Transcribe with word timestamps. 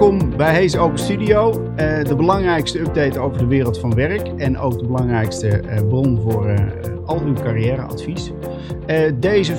Welkom 0.00 0.36
bij 0.36 0.54
Hees 0.54 0.76
Open 0.76 0.98
Studio. 0.98 1.50
Uh, 1.50 2.04
de 2.04 2.14
belangrijkste 2.16 2.80
update 2.80 3.18
over 3.18 3.38
de 3.38 3.46
wereld 3.46 3.78
van 3.78 3.94
werk. 3.94 4.28
En 4.28 4.58
ook 4.58 4.78
de 4.78 4.86
belangrijkste 4.86 5.62
uh, 5.62 5.88
bron 5.88 6.20
voor 6.20 6.50
uh, 6.50 6.58
al 7.06 7.20
uw 7.20 7.32
carrièreadvies. 7.32 8.32
deze 9.14 9.54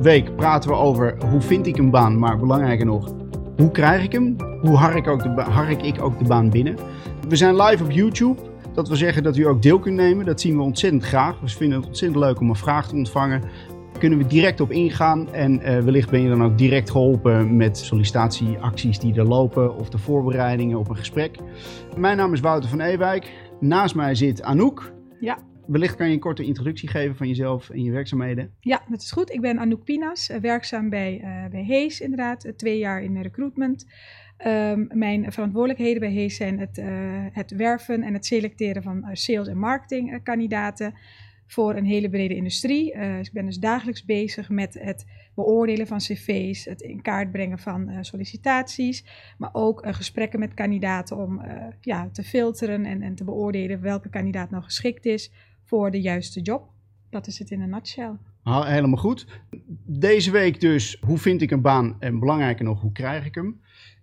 week 0.00 0.36
praten 0.36 0.70
we 0.70 0.76
over 0.76 1.16
hoe 1.30 1.40
vind 1.40 1.66
ik 1.66 1.76
een 1.76 1.90
baan, 1.90 2.18
maar 2.18 2.38
belangrijker 2.38 2.86
nog, 2.86 3.12
hoe 3.56 3.70
krijg 3.70 4.02
ik 4.02 4.12
hem? 4.12 4.36
Hoe 4.60 4.76
hark 4.76 5.08
ook 5.08 5.22
de, 5.22 5.76
ik 5.82 6.02
ook 6.02 6.18
de 6.18 6.24
baan 6.24 6.50
binnen? 6.50 6.76
We 7.28 7.36
zijn 7.36 7.62
live 7.62 7.84
op 7.84 7.90
YouTube. 7.90 8.40
Dat 8.74 8.88
wil 8.88 8.96
zeggen 8.96 9.22
dat 9.22 9.36
u 9.36 9.46
ook 9.46 9.62
deel 9.62 9.78
kunt 9.78 9.96
nemen. 9.96 10.26
Dat 10.26 10.40
zien 10.40 10.56
we 10.56 10.62
ontzettend 10.62 11.04
graag. 11.04 11.40
We 11.40 11.48
vinden 11.48 11.78
het 11.78 11.86
ontzettend 11.86 12.24
leuk 12.24 12.40
om 12.40 12.48
een 12.48 12.56
vraag 12.56 12.88
te 12.88 12.94
ontvangen 12.94 13.42
kunnen 13.98 14.18
we 14.18 14.26
direct 14.26 14.60
op 14.60 14.70
ingaan. 14.70 15.32
En 15.32 15.52
uh, 15.52 15.78
wellicht 15.78 16.10
ben 16.10 16.22
je 16.22 16.28
dan 16.28 16.42
ook 16.42 16.58
direct 16.58 16.90
geholpen 16.90 17.56
met 17.56 17.78
sollicitatieacties 17.78 18.98
die 18.98 19.14
er 19.14 19.24
lopen 19.24 19.76
of 19.76 19.88
de 19.88 19.98
voorbereidingen 19.98 20.78
op 20.78 20.88
een 20.88 20.96
gesprek. 20.96 21.36
Mijn 21.96 22.16
naam 22.16 22.32
is 22.32 22.40
Wouter 22.40 22.70
van 22.70 22.80
Ewijk. 22.80 23.32
Naast 23.60 23.94
mij 23.94 24.14
zit 24.14 24.42
Anouk. 24.42 24.92
Ja. 25.20 25.38
Wellicht 25.66 25.96
kan 25.96 26.06
je 26.06 26.12
een 26.12 26.20
korte 26.20 26.44
introductie 26.44 26.88
geven 26.88 27.16
van 27.16 27.28
jezelf 27.28 27.70
en 27.70 27.82
je 27.82 27.90
werkzaamheden. 27.90 28.50
Ja, 28.60 28.82
dat 28.88 29.02
is 29.02 29.12
goed. 29.12 29.32
Ik 29.32 29.40
ben 29.40 29.58
Anouk 29.58 29.84
Pinas, 29.84 30.28
eh, 30.28 30.40
werkzaam 30.40 30.90
bij, 30.90 31.20
uh, 31.22 31.50
bij 31.50 31.64
Hees 31.64 32.00
inderdaad, 32.00 32.52
twee 32.56 32.78
jaar 32.78 33.02
in 33.02 33.22
recruitment. 33.22 33.86
Um, 34.46 34.88
mijn 34.92 35.32
verantwoordelijkheden 35.32 36.00
bij 36.00 36.10
Hees 36.10 36.36
zijn 36.36 36.58
het, 36.58 36.78
uh, 36.78 36.86
het 37.32 37.50
werven 37.50 38.02
en 38.02 38.14
het 38.14 38.26
selecteren 38.26 38.82
van 38.82 39.08
sales- 39.12 39.48
en 39.48 39.58
marketingkandidaten 39.58 40.94
voor 41.46 41.76
een 41.76 41.84
hele 41.84 42.08
brede 42.08 42.34
industrie. 42.34 42.94
Uh, 42.94 43.18
ik 43.18 43.32
ben 43.32 43.46
dus 43.46 43.58
dagelijks 43.58 44.04
bezig 44.04 44.48
met 44.48 44.74
het 44.74 45.06
beoordelen 45.34 45.86
van 45.86 45.98
cv's, 45.98 46.64
het 46.64 46.80
in 46.80 47.02
kaart 47.02 47.32
brengen 47.32 47.58
van 47.58 47.90
uh, 47.90 47.98
sollicitaties, 48.00 49.04
maar 49.38 49.50
ook 49.52 49.86
uh, 49.86 49.92
gesprekken 49.92 50.38
met 50.38 50.54
kandidaten 50.54 51.16
om 51.16 51.42
ja, 51.80 52.08
te 52.12 52.22
filteren 52.22 52.84
en, 52.84 53.02
en 53.02 53.14
te 53.14 53.24
beoordelen 53.24 53.80
welke 53.80 54.08
kandidaat 54.08 54.50
nou 54.50 54.62
geschikt 54.62 55.06
is 55.06 55.32
voor 55.64 55.90
de 55.90 56.00
juiste 56.00 56.40
job. 56.40 56.68
Dat 57.10 57.26
is 57.26 57.38
het 57.38 57.50
in 57.50 57.60
een 57.60 57.70
nutshell. 57.70 58.12
Ah, 58.42 58.66
helemaal 58.66 58.98
goed. 58.98 59.26
Deze 59.86 60.30
week 60.30 60.60
dus, 60.60 60.96
hoe 61.00 61.18
vind 61.18 61.42
ik 61.42 61.50
een 61.50 61.60
baan 61.60 61.96
en 61.98 62.18
belangrijker 62.18 62.64
nog, 62.64 62.80
hoe 62.80 62.92
krijg 62.92 63.24
ik 63.24 63.34
hem? 63.34 63.60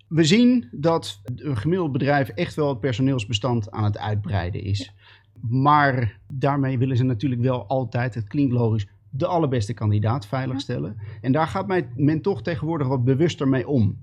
We 0.08 0.23
zien 0.23 0.67
dat 0.71 1.21
een 1.36 1.58
gemiddeld 1.58 1.91
bedrijf 1.91 2.30
echt 2.30 2.55
wel 2.55 2.69
het 2.69 2.80
personeelsbestand 2.80 3.71
aan 3.71 3.83
het 3.83 3.97
uitbreiden 3.97 4.64
is. 4.64 4.94
Maar 5.49 6.19
daarmee 6.33 6.77
willen 6.77 6.97
ze 6.97 7.03
natuurlijk 7.03 7.41
wel 7.41 7.67
altijd, 7.67 8.16
het 8.16 8.27
klinkt 8.27 8.53
logisch, 8.53 8.88
de 9.09 9.27
allerbeste 9.27 9.73
kandidaat 9.73 10.27
veiligstellen. 10.27 10.97
En 11.22 11.31
daar 11.31 11.47
gaat 11.47 11.67
men 11.95 12.22
toch 12.22 12.41
tegenwoordig 12.41 12.88
wat 12.88 13.03
bewuster 13.03 13.47
mee 13.47 13.67
om. 13.67 13.97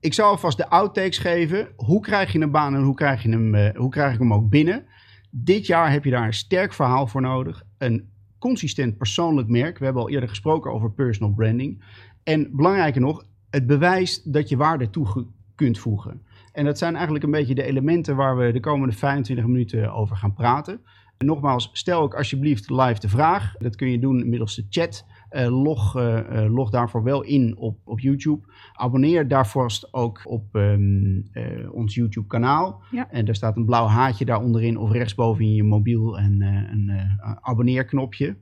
Ik 0.00 0.14
zal 0.14 0.30
alvast 0.30 0.56
de 0.56 0.68
outtakes 0.68 1.18
geven. 1.18 1.68
Hoe 1.76 2.00
krijg 2.00 2.32
je 2.32 2.40
een 2.40 2.50
baan 2.50 2.74
en 2.74 2.82
hoe 2.82 2.94
krijg, 2.94 3.22
je 3.22 3.28
hem, 3.28 3.54
uh, 3.54 3.68
hoe 3.74 3.90
krijg 3.90 4.12
ik 4.12 4.18
hem 4.18 4.32
ook 4.32 4.50
binnen? 4.50 4.84
Dit 5.30 5.66
jaar 5.66 5.90
heb 5.90 6.04
je 6.04 6.10
daar 6.10 6.26
een 6.26 6.34
sterk 6.34 6.72
verhaal 6.72 7.06
voor 7.06 7.20
nodig. 7.20 7.64
Een 7.78 8.08
consistent 8.38 8.96
persoonlijk 8.96 9.48
merk. 9.48 9.78
We 9.78 9.84
hebben 9.84 10.02
al 10.02 10.10
eerder 10.10 10.28
gesproken 10.28 10.72
over 10.72 10.92
personal 10.92 11.34
branding. 11.34 11.84
En 12.22 12.56
belangrijker 12.56 13.00
nog, 13.00 13.24
het 13.50 13.66
bewijs 13.66 14.22
dat 14.22 14.48
je 14.48 14.56
waarde 14.56 14.90
toe 14.90 15.26
kunt 15.54 15.78
voegen. 15.78 16.22
En 16.52 16.64
dat 16.64 16.78
zijn 16.78 16.94
eigenlijk 16.94 17.24
een 17.24 17.30
beetje 17.30 17.54
de 17.54 17.62
elementen 17.62 18.16
waar 18.16 18.36
we 18.36 18.52
de 18.52 18.60
komende 18.60 18.94
25 18.94 19.46
minuten 19.46 19.92
over 19.92 20.16
gaan 20.16 20.34
praten. 20.34 20.80
En 21.22 21.28
nogmaals, 21.28 21.70
stel 21.72 22.00
ook 22.00 22.14
alsjeblieft 22.14 22.70
live 22.70 23.00
de 23.00 23.08
vraag. 23.08 23.54
Dat 23.58 23.76
kun 23.76 23.90
je 23.90 23.98
doen 23.98 24.28
middels 24.28 24.54
de 24.54 24.66
chat. 24.68 25.06
Uh, 25.30 25.62
log, 25.62 25.96
uh, 25.96 26.46
log 26.48 26.70
daarvoor 26.70 27.02
wel 27.02 27.22
in 27.22 27.56
op, 27.56 27.78
op 27.84 28.00
YouTube. 28.00 28.46
Abonneer 28.72 29.28
daarvoor 29.28 29.70
ook 29.90 30.20
op 30.24 30.54
um, 30.54 31.28
uh, 31.32 31.74
ons 31.74 31.94
YouTube 31.94 32.26
kanaal. 32.26 32.82
Ja. 32.90 33.10
En 33.10 33.24
daar 33.24 33.34
staat 33.34 33.56
een 33.56 33.64
blauw 33.64 33.86
haartje 33.86 34.24
daaronderin 34.24 34.76
of 34.78 34.90
rechtsboven 34.90 35.44
in 35.44 35.54
je 35.54 35.64
mobiel 35.64 36.18
en 36.18 36.40
een 36.42 36.90
abonneerknopje. 37.40 38.36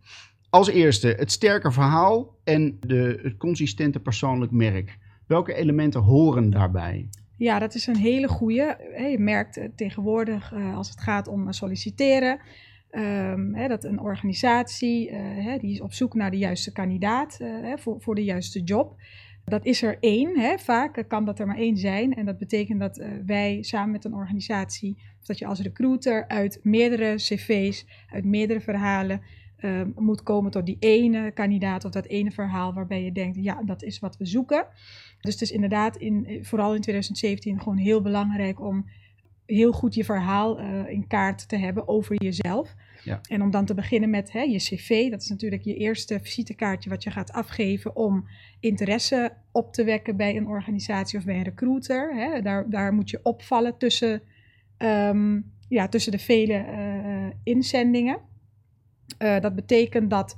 Als 0.50 0.68
eerste 0.68 1.08
het 1.08 1.32
sterke 1.32 1.72
verhaal 1.72 2.38
en 2.44 2.76
de, 2.80 3.20
het 3.22 3.36
consistente 3.36 4.00
persoonlijk 4.00 4.52
merk. 4.52 4.98
Welke 5.26 5.54
elementen 5.54 6.00
horen 6.00 6.50
daarbij? 6.50 7.08
Ja, 7.40 7.58
dat 7.58 7.74
is 7.74 7.86
een 7.86 7.96
hele 7.96 8.28
goede. 8.28 8.76
Je 9.10 9.18
merkt 9.18 9.68
tegenwoordig 9.76 10.52
uh, 10.52 10.76
als 10.76 10.88
het 10.88 11.00
gaat 11.00 11.28
om 11.28 11.52
solliciteren, 11.52 12.40
um, 12.90 13.54
hè, 13.54 13.68
dat 13.68 13.84
een 13.84 14.00
organisatie 14.00 15.12
die 15.58 15.72
is 15.72 15.80
op 15.80 15.92
zoek 15.92 16.14
naar 16.14 16.30
de 16.30 16.38
juiste 16.38 16.72
kandidaat 16.72 17.40
voor, 17.74 18.14
de 18.14 18.24
juiste 18.24 18.62
job. 18.62 19.00
Dat 19.44 19.64
is 19.64 19.82
er 19.82 19.96
één, 20.00 20.58
vaak 20.58 21.04
kan 21.08 21.24
dat 21.24 21.38
er 21.38 21.46
maar 21.46 21.56
één 21.56 21.76
zijn. 21.76 22.14
En 22.14 22.24
dat 22.24 22.38
betekent 22.38 22.80
dat 22.80 23.04
wij 23.26 23.58
samen 23.62 23.90
met 23.90 24.04
een 24.04 24.14
organisatie, 24.14 24.96
of 25.20 25.26
dat 25.26 25.38
je 25.38 25.46
als 25.46 25.60
recruiter 25.60 26.28
uit 26.28 26.60
meerdere 26.62 27.14
cv's, 27.14 27.86
uit 28.10 28.24
meerdere 28.24 28.60
verhalen, 28.60 29.20
um, 29.64 29.92
moet 29.96 30.22
komen 30.22 30.50
tot 30.50 30.66
die 30.66 30.76
ene 30.78 31.30
kandidaat 31.30 31.84
of 31.84 31.90
dat 31.90 32.06
ene 32.06 32.30
verhaal 32.30 32.74
waarbij 32.74 33.04
je 33.04 33.12
denkt, 33.12 33.36
ja, 33.40 33.62
dat 33.62 33.82
is 33.82 33.98
wat 33.98 34.16
we 34.16 34.26
zoeken. 34.26 34.66
Dus 35.20 35.32
het 35.32 35.42
is 35.42 35.50
inderdaad, 35.50 35.96
in, 35.96 36.38
vooral 36.42 36.74
in 36.74 36.80
2017, 36.80 37.58
gewoon 37.58 37.76
heel 37.76 38.02
belangrijk 38.02 38.60
om 38.60 38.86
heel 39.46 39.72
goed 39.72 39.94
je 39.94 40.04
verhaal 40.04 40.60
uh, 40.60 40.88
in 40.88 41.06
kaart 41.06 41.48
te 41.48 41.56
hebben 41.56 41.88
over 41.88 42.22
jezelf. 42.24 42.74
Ja. 43.04 43.20
En 43.28 43.42
om 43.42 43.50
dan 43.50 43.64
te 43.64 43.74
beginnen 43.74 44.10
met 44.10 44.32
hè, 44.32 44.40
je 44.40 44.58
cv, 44.58 45.10
dat 45.10 45.22
is 45.22 45.28
natuurlijk 45.28 45.62
je 45.62 45.74
eerste 45.74 46.20
visitekaartje 46.20 46.90
wat 46.90 47.02
je 47.02 47.10
gaat 47.10 47.32
afgeven 47.32 47.96
om 47.96 48.28
interesse 48.60 49.32
op 49.52 49.72
te 49.72 49.84
wekken 49.84 50.16
bij 50.16 50.36
een 50.36 50.46
organisatie 50.46 51.18
of 51.18 51.24
bij 51.24 51.36
een 51.36 51.42
recruiter. 51.42 52.14
Hè. 52.14 52.42
Daar, 52.42 52.70
daar 52.70 52.92
moet 52.92 53.10
je 53.10 53.20
opvallen 53.22 53.78
tussen, 53.78 54.22
um, 54.78 55.52
ja, 55.68 55.88
tussen 55.88 56.12
de 56.12 56.18
vele 56.18 56.64
uh, 56.66 57.30
inzendingen. 57.42 58.18
Uh, 59.18 59.40
dat 59.40 59.54
betekent 59.54 60.10
dat 60.10 60.36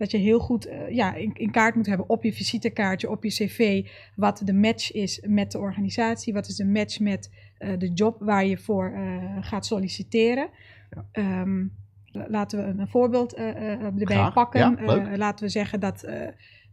dat 0.00 0.10
je 0.10 0.18
heel 0.18 0.38
goed 0.38 0.66
uh, 0.66 0.90
ja, 0.90 1.14
in, 1.14 1.30
in, 1.34 1.50
kaart 1.50 1.74
moet 1.74 1.86
hebben 1.86 2.08
op 2.08 2.22
je 2.22 2.32
visitekaartje, 2.32 3.10
op 3.10 3.24
je 3.24 3.30
cv, 3.30 3.86
wat 4.16 4.42
de 4.44 4.52
match 4.52 4.92
is 4.92 5.20
met 5.26 5.52
de 5.52 5.58
organisatie, 5.58 6.32
wat 6.32 6.48
is 6.48 6.56
de 6.56 6.64
match 6.64 7.00
met 7.00 7.30
uh, 7.58 7.78
de 7.78 7.92
job 7.92 8.16
waar 8.20 8.44
je 8.44 8.58
voor 8.58 8.92
uh, 8.94 9.36
gaat 9.40 9.66
solliciteren. 9.66 10.48
Ja. 10.90 11.40
Um, 11.40 11.72
laten 12.12 12.58
we 12.58 12.80
een, 12.80 12.88
voorbeeld 12.88 13.34
erbij 13.34 14.04
Graag. 14.04 14.32
pakken. 14.32 14.60
Ja, 14.60 15.16
laten 15.16 15.44
we 15.44 15.50
zeggen 15.50 15.80
dat, 15.80 16.08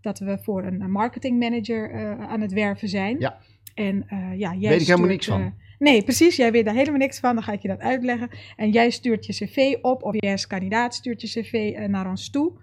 dat 0.02 0.20
we 0.20 0.38
voor 0.42 0.64
een 0.64 0.92
marketingmanager 0.92 1.92
aan 2.20 2.42
het 2.42 2.54
werven 2.54 2.90
zijn. 2.90 3.20
Ja. 3.20 3.38
En 3.74 4.06
ja, 4.36 4.54
jij 4.54 4.70
Weet 4.70 4.82
ik 4.82 4.88
helemaal 4.88 5.10
niks 5.10 5.26
van. 5.26 5.54
Nee, 5.80 6.04
precies. 6.04 6.36
Jij 6.36 6.52
weet 6.52 6.66
daar 6.66 6.74
helemaal 6.74 7.00
niks 7.00 7.20
van. 7.20 7.34
Dan 7.36 7.44
ga 7.44 7.52
ik 7.52 7.62
je 7.62 7.68
dat 7.68 7.80
uitleggen. 7.80 8.30
En 8.56 8.72
jij 8.72 8.90
stuurt 8.90 9.26
je 9.26 9.34
cv 9.34 9.76
op, 9.82 10.04
of 10.04 10.14
jij 10.18 10.32
als 10.32 10.48
kandidaat 10.48 10.96
stuurt 10.96 11.22
je 11.22 11.42
cv 11.42 11.78
naar 11.88 12.10
ons 12.10 12.30
toe. 12.30 12.54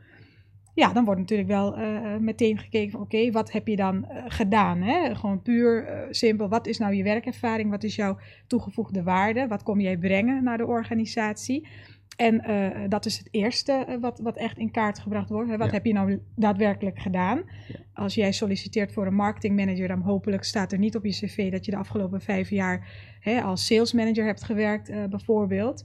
Ja, 0.74 0.92
dan 0.92 1.04
wordt 1.04 1.20
natuurlijk 1.20 1.48
wel 1.48 1.78
uh, 1.78 2.16
meteen 2.16 2.58
gekeken 2.58 2.90
van 2.90 3.00
oké, 3.00 3.16
okay, 3.16 3.32
wat 3.32 3.52
heb 3.52 3.66
je 3.66 3.76
dan 3.76 3.96
uh, 3.96 4.24
gedaan? 4.28 4.82
Hè? 4.82 5.14
Gewoon 5.14 5.42
puur 5.42 6.06
simpel, 6.10 6.48
wat 6.48 6.66
is 6.66 6.78
nou 6.78 6.94
je 6.94 7.02
werkervaring? 7.02 7.70
Wat 7.70 7.84
is 7.84 7.94
jouw 7.96 8.18
toegevoegde 8.46 9.02
waarde? 9.02 9.46
Wat 9.46 9.62
kom 9.62 9.80
jij 9.80 9.98
brengen 9.98 10.44
naar 10.44 10.58
de 10.58 10.66
organisatie? 10.66 11.68
En 12.16 12.42
dat 12.88 13.06
is 13.06 13.18
het 13.18 13.28
eerste 13.30 13.98
wat, 14.00 14.18
wat 14.18 14.36
echt 14.36 14.58
in 14.58 14.70
kaart 14.70 14.98
gebracht 14.98 15.28
wordt. 15.28 15.50
Hè? 15.50 15.56
Wat 15.56 15.66
Ja. 15.66 15.72
heb 15.72 15.84
je 15.84 15.92
nou 15.92 16.20
daadwerkelijk 16.36 16.98
gedaan? 16.98 17.42
Ja. 17.68 17.78
Als 17.94 18.14
jij 18.14 18.32
solliciteert 18.32 18.92
voor 18.92 19.06
een 19.06 19.14
marketingmanager, 19.14 19.88
dan 19.88 20.00
hopelijk 20.00 20.44
staat 20.44 20.72
er 20.72 20.78
niet 20.78 20.96
op 20.96 21.04
je 21.04 21.10
cv 21.10 21.50
dat 21.50 21.64
je 21.64 21.70
de 21.70 21.76
afgelopen 21.76 22.20
vijf 22.20 22.50
jaar 22.50 22.88
hè, 23.20 23.40
als 23.40 23.66
salesmanager 23.66 24.24
hebt 24.24 24.44
gewerkt, 24.44 25.10
bijvoorbeeld. 25.10 25.84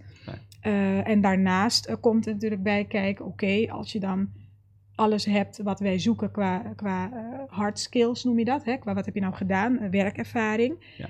En 1.04 1.22
daarnaast 1.22 2.00
komt 2.00 2.26
er 2.26 2.34
natuurlijk 2.34 2.64
bij 2.64 2.86
kijken, 2.86 3.26
oké, 3.26 3.66
als 3.70 3.92
je 3.92 4.00
dan 4.00 4.30
alles 5.00 5.26
hebt 5.26 5.62
wat 5.64 5.80
wij 5.80 6.00
zoeken 6.00 6.32
qua, 6.32 6.58
qua 6.76 7.12
hard 7.48 7.80
skills, 7.80 8.24
noem 8.24 8.40
je 8.40 8.46
dat, 8.46 8.66
hè? 8.66 8.78
qua 8.78 8.94
wat 8.94 9.06
heb 9.06 9.16
je 9.16 9.22
nou 9.22 9.34
gedaan, 9.34 9.90
werkervaring. 9.90 10.96
Ja. 10.98 11.10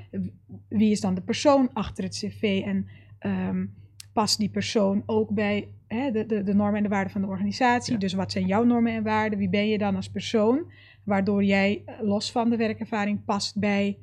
Wie 0.67 0.91
is 0.91 1.01
dan 1.01 1.15
de 1.15 1.21
persoon 1.21 1.69
achter 1.73 2.03
het 2.03 2.13
cv 2.13 2.61
en 2.65 2.87
um, 3.19 3.73
past 4.13 4.37
die 4.37 4.49
persoon 4.49 5.03
ook 5.05 5.29
bij 5.29 5.67
hè, 5.87 6.11
de, 6.11 6.25
de, 6.25 6.43
de, 6.43 6.53
normen 6.53 6.77
en 6.77 6.83
de 6.83 6.89
waarden 6.89 7.11
van 7.11 7.21
de 7.21 7.27
organisatie? 7.27 7.93
Ja. 7.93 7.99
Dus 7.99 8.13
wat 8.13 8.31
zijn 8.31 8.45
jouw 8.45 8.63
normen 8.63 8.93
en 8.93 9.03
waarden? 9.03 9.39
Wie 9.39 9.49
ben 9.49 9.67
je 9.67 9.77
dan 9.77 9.95
als 9.95 10.09
persoon? 10.09 10.71
Waardoor 11.03 11.43
jij 11.43 11.83
los 12.01 12.31
van 12.31 12.49
de 12.49 12.57
werkervaring 12.57 13.25
past 13.25 13.59
bij 13.59 13.97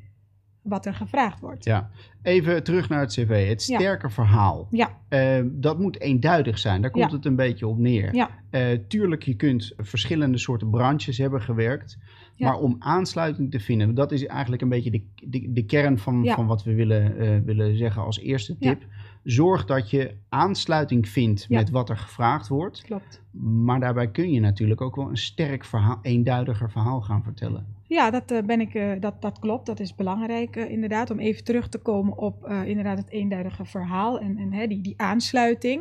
wat 0.69 0.87
er 0.87 0.95
gevraagd 0.95 1.41
wordt. 1.41 1.65
Ja, 1.65 1.91
even 2.23 2.63
terug 2.63 2.89
naar 2.89 3.01
het 3.01 3.13
cv. 3.13 3.49
Het 3.49 3.63
sterke 3.63 4.07
ja. 4.07 4.13
verhaal. 4.13 4.69
Ja. 4.71 4.99
Uh, 5.09 5.45
dat 5.53 5.79
moet 5.79 6.01
eenduidig 6.01 6.59
zijn. 6.59 6.81
Daar 6.81 6.91
komt 6.91 7.11
ja. 7.11 7.17
het 7.17 7.25
een 7.25 7.37
beetje 7.37 7.67
op 7.67 7.79
neer. 7.79 8.15
Ja. 8.15 8.31
Uh, 8.51 8.79
tuurlijk, 8.89 9.23
je 9.23 9.35
kunt 9.35 9.73
verschillende 9.77 10.39
soorten 10.39 10.71
branches 10.71 11.19
hebben 11.19 11.43
gewerkt. 11.43 11.99
Maar 12.37 12.59
om 12.59 12.77
aansluiting 12.79 13.51
te 13.51 13.61
vinden, 13.61 13.95
dat 13.95 14.13
is 14.13 14.27
eigenlijk 14.27 14.63
een 14.63 14.69
beetje 14.69 14.91
de, 14.91 15.03
de, 15.15 15.53
de 15.53 15.65
kern 15.65 15.99
van, 15.99 16.27
van 16.27 16.47
wat 16.47 16.65
we 16.65 16.75
willen, 16.75 17.23
uh, 17.23 17.39
willen 17.45 17.77
zeggen 17.77 18.03
als 18.03 18.19
eerste 18.19 18.59
tip. 18.59 18.83
Zorg 19.23 19.65
dat 19.65 19.91
je 19.91 20.15
aansluiting 20.29 21.09
vindt 21.09 21.49
met 21.49 21.71
wat 21.71 21.89
er 21.89 21.97
gevraagd 21.97 22.49
wordt. 22.49 22.83
Klopt. 22.83 23.23
Maar 23.41 23.81
daarbij 23.81 24.11
kun 24.11 24.31
je 24.31 24.41
natuurlijk 24.41 24.81
ook 24.81 24.97
wel 24.97 25.09
een 25.09 25.17
sterk 25.17 25.65
verhaal, 25.65 25.99
eenduidiger 26.03 26.71
verhaal 26.71 27.01
gaan 27.01 27.23
vertellen. 27.23 27.76
Ja, 27.89 28.11
dat, 28.11 28.33
uh, 28.33 28.43
ben 28.43 28.61
ik, 28.61 28.75
uh, 28.75 28.93
dat, 29.01 29.23
dat 29.23 29.39
klopt. 29.39 29.67
Dat 29.67 29.81
is 29.81 29.95
belangrijk 29.95 30.57
uh, 30.57 30.71
inderdaad. 30.71 31.11
Om 31.11 31.19
even 31.19 31.45
terug 31.45 31.69
te 31.69 31.79
komen 31.79 32.19
op 32.19 32.47
inderdaad 32.65 32.99
het 32.99 33.11
eenduidige 33.11 33.65
verhaal 33.65 34.19
en, 34.19 34.39
en 34.39 34.53
hè, 34.53 34.67
die, 34.67 34.81
die 34.81 34.95
aansluiting. 35.01 35.81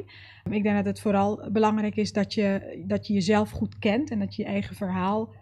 Ik 0.49 0.63
denk 0.63 0.75
dat 0.75 0.85
het 0.85 0.99
vooral 0.99 1.49
belangrijk 1.51 1.95
is 1.95 2.13
dat 2.13 2.33
je, 2.33 2.83
dat 2.87 3.07
je 3.07 3.13
jezelf 3.13 3.49
goed 3.49 3.79
kent 3.79 4.11
en 4.11 4.19
dat 4.19 4.35
je 4.35 4.41
je 4.41 4.47
eigen 4.47 4.75
verhaal 4.75 5.33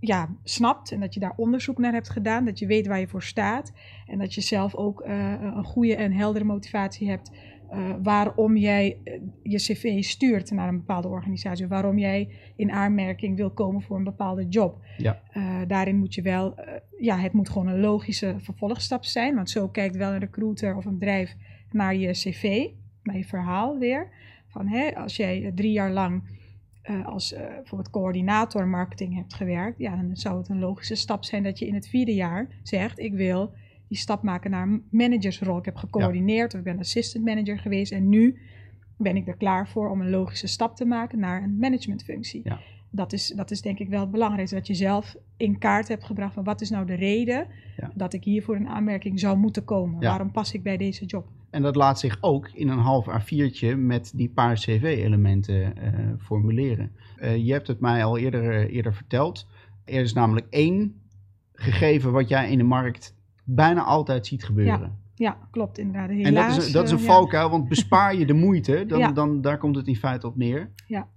ja, 0.00 0.28
snapt 0.42 0.92
en 0.92 1.00
dat 1.00 1.14
je 1.14 1.20
daar 1.20 1.32
onderzoek 1.36 1.78
naar 1.78 1.92
hebt 1.92 2.10
gedaan, 2.10 2.44
dat 2.44 2.58
je 2.58 2.66
weet 2.66 2.86
waar 2.86 3.00
je 3.00 3.08
voor 3.08 3.22
staat 3.22 3.72
en 4.06 4.18
dat 4.18 4.34
je 4.34 4.40
zelf 4.40 4.74
ook 4.74 5.02
een 5.04 5.64
goede 5.64 5.96
en 5.96 6.12
heldere 6.12 6.44
motivatie 6.44 7.08
hebt 7.08 7.30
uh, 7.72 7.94
waarom 8.02 8.56
jij 8.56 8.98
uh, 9.04 9.14
je 9.42 9.56
cv 9.56 10.02
stuurt 10.02 10.50
naar 10.50 10.68
een 10.68 10.76
bepaalde 10.76 11.08
organisatie, 11.08 11.66
waarom 11.66 11.98
jij 11.98 12.28
in 12.56 12.70
aanmerking 12.70 13.36
wil 13.36 13.50
komen 13.50 13.82
voor 13.82 13.96
een 13.96 14.04
bepaalde 14.04 14.48
job. 14.48 14.84
Ja. 14.96 15.20
Uh, 15.36 15.60
daarin 15.66 15.96
moet 15.96 16.14
je 16.14 16.22
wel, 16.22 16.54
ja, 16.98 17.18
het 17.18 17.32
moet 17.32 17.48
gewoon 17.48 17.66
een 17.66 17.80
logische 17.80 18.34
vervolgstap 18.38 19.04
zijn, 19.04 19.34
want 19.34 19.50
zo 19.50 19.68
kijkt 19.68 19.96
wel 19.96 20.12
een 20.12 20.18
recruiter 20.18 20.76
of 20.76 20.84
een 20.84 20.98
bedrijf 20.98 21.36
naar 21.70 21.96
je 21.96 22.10
cv, 22.10 22.68
naar 23.02 23.16
je 23.16 23.24
verhaal 23.24 23.78
weer. 23.78 24.08
Van, 24.46 24.68
hè, 24.68 24.94
als 24.96 25.16
jij 25.16 25.52
drie 25.54 25.72
jaar 25.72 25.90
lang 25.90 26.42
als 27.04 27.34
bijvoorbeeld 27.36 27.90
coördinator 27.90 28.68
marketing 28.68 29.14
hebt 29.14 29.34
gewerkt, 29.34 29.78
ja, 29.78 29.96
dan 29.96 30.16
zou 30.16 30.38
het 30.38 30.48
een 30.48 30.58
logische 30.58 30.94
stap 30.94 31.24
zijn 31.24 31.42
dat 31.42 31.58
je 31.58 31.66
in 31.66 31.74
het 31.74 31.88
vierde 31.88 32.14
jaar 32.14 32.48
zegt: 32.62 32.98
Ik 32.98 33.12
wil 33.12 33.54
die 33.88 33.98
stap 33.98 34.22
maken 34.22 34.50
naar 34.50 34.66
een 34.66 34.84
managersrol. 34.90 35.58
Ik 35.58 35.64
heb 35.64 35.76
gecoördineerd, 35.76 36.52
of 36.52 36.58
ik 36.58 36.64
ben 36.64 36.78
assistant 36.78 37.24
manager 37.24 37.58
geweest 37.58 37.92
en 37.92 38.08
nu 38.08 38.38
ben 38.96 39.16
ik 39.16 39.28
er 39.28 39.36
klaar 39.36 39.68
voor 39.68 39.90
om 39.90 40.00
een 40.00 40.10
logische 40.10 40.46
stap 40.46 40.76
te 40.76 40.84
maken 40.84 41.18
naar 41.18 41.42
een 41.42 41.56
managementfunctie. 41.58 42.40
Ja. 42.44 42.60
Dat, 42.90 43.12
is, 43.12 43.28
dat 43.28 43.50
is 43.50 43.60
denk 43.60 43.78
ik 43.78 43.88
wel 43.88 44.00
het 44.00 44.10
belangrijkste, 44.10 44.56
dat 44.56 44.66
je 44.66 44.74
zelf 44.74 45.16
in 45.36 45.58
kaart 45.58 45.88
hebt 45.88 46.04
gebracht 46.04 46.34
van 46.34 46.44
wat 46.44 46.60
is 46.60 46.70
nou 46.70 46.86
de 46.86 46.94
reden 46.94 47.46
dat 47.94 48.12
ik 48.12 48.24
hier 48.24 48.42
voor 48.42 48.56
een 48.56 48.68
aanmerking 48.68 49.20
zou 49.20 49.36
moeten 49.36 49.64
komen. 49.64 50.00
Waarom 50.00 50.30
pas 50.30 50.52
ik 50.52 50.62
bij 50.62 50.76
deze 50.76 51.04
job? 51.04 51.28
En 51.50 51.62
dat 51.62 51.76
laat 51.76 51.98
zich 51.98 52.18
ook 52.20 52.48
in 52.48 52.68
een 52.68 52.78
half 52.78 53.06
A4'tje 53.08 53.76
met 53.76 54.12
die 54.14 54.28
paar 54.28 54.54
CV-elementen 54.54 55.54
uh, 55.54 55.90
formuleren. 56.18 56.92
Uh, 57.20 57.36
je 57.36 57.52
hebt 57.52 57.66
het 57.66 57.80
mij 57.80 58.04
al 58.04 58.18
eerder, 58.18 58.44
uh, 58.44 58.74
eerder 58.74 58.94
verteld. 58.94 59.46
Er 59.84 60.00
is 60.00 60.12
namelijk 60.12 60.46
één 60.50 61.00
gegeven 61.52 62.12
wat 62.12 62.28
jij 62.28 62.50
in 62.50 62.58
de 62.58 62.64
markt 62.64 63.14
bijna 63.44 63.82
altijd 63.82 64.26
ziet 64.26 64.44
gebeuren. 64.44 65.02
Ja. 65.14 65.36
Klopt 65.50 65.78
inderdaad. 65.78 66.08
Helaas, 66.08 66.26
en 66.26 66.34
dat 66.34 66.66
is, 66.66 66.72
dat 66.72 66.84
is 66.84 66.90
een 66.90 66.98
uh, 66.98 67.04
valkuil, 67.04 67.50
want 67.50 67.68
bespaar 67.68 68.16
je 68.16 68.26
de 68.26 68.32
moeite, 68.32 68.84
dan, 68.86 69.14
dan 69.14 69.40
daar 69.40 69.58
komt 69.58 69.76
het 69.76 69.86
in 69.86 69.96
feite 69.96 70.26
op 70.26 70.36
neer. 70.36 70.70
Ja, 70.86 71.08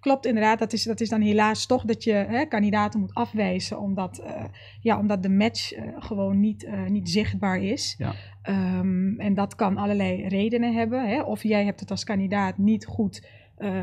klopt 0.00 0.26
inderdaad. 0.26 0.58
Dat 0.58 0.72
is, 0.72 0.82
dat 0.82 1.00
is 1.00 1.08
dan 1.08 1.20
helaas 1.20 1.66
toch 1.66 1.84
dat 1.84 2.04
je 2.04 2.12
hè, 2.12 2.44
kandidaten 2.44 3.00
moet 3.00 3.14
afwijzen, 3.14 3.80
omdat, 3.80 4.20
uh, 4.24 4.44
ja, 4.80 4.98
omdat 4.98 5.22
de 5.22 5.28
match 5.28 5.76
uh, 5.76 5.82
gewoon 5.98 6.40
niet, 6.40 6.68
niet 6.88 7.10
zichtbaar 7.10 7.62
is. 7.62 7.94
Ja. 7.98 8.14
Um, 8.78 9.20
en 9.20 9.34
dat 9.34 9.54
kan 9.54 9.76
allerlei 9.76 10.28
redenen 10.28 10.74
hebben. 10.74 11.08
Hè. 11.08 11.22
Of 11.22 11.42
jij 11.42 11.64
hebt 11.64 11.80
het 11.80 11.90
als 11.90 12.04
kandidaat 12.04 12.58
niet 12.58 12.86
goed, 12.86 13.28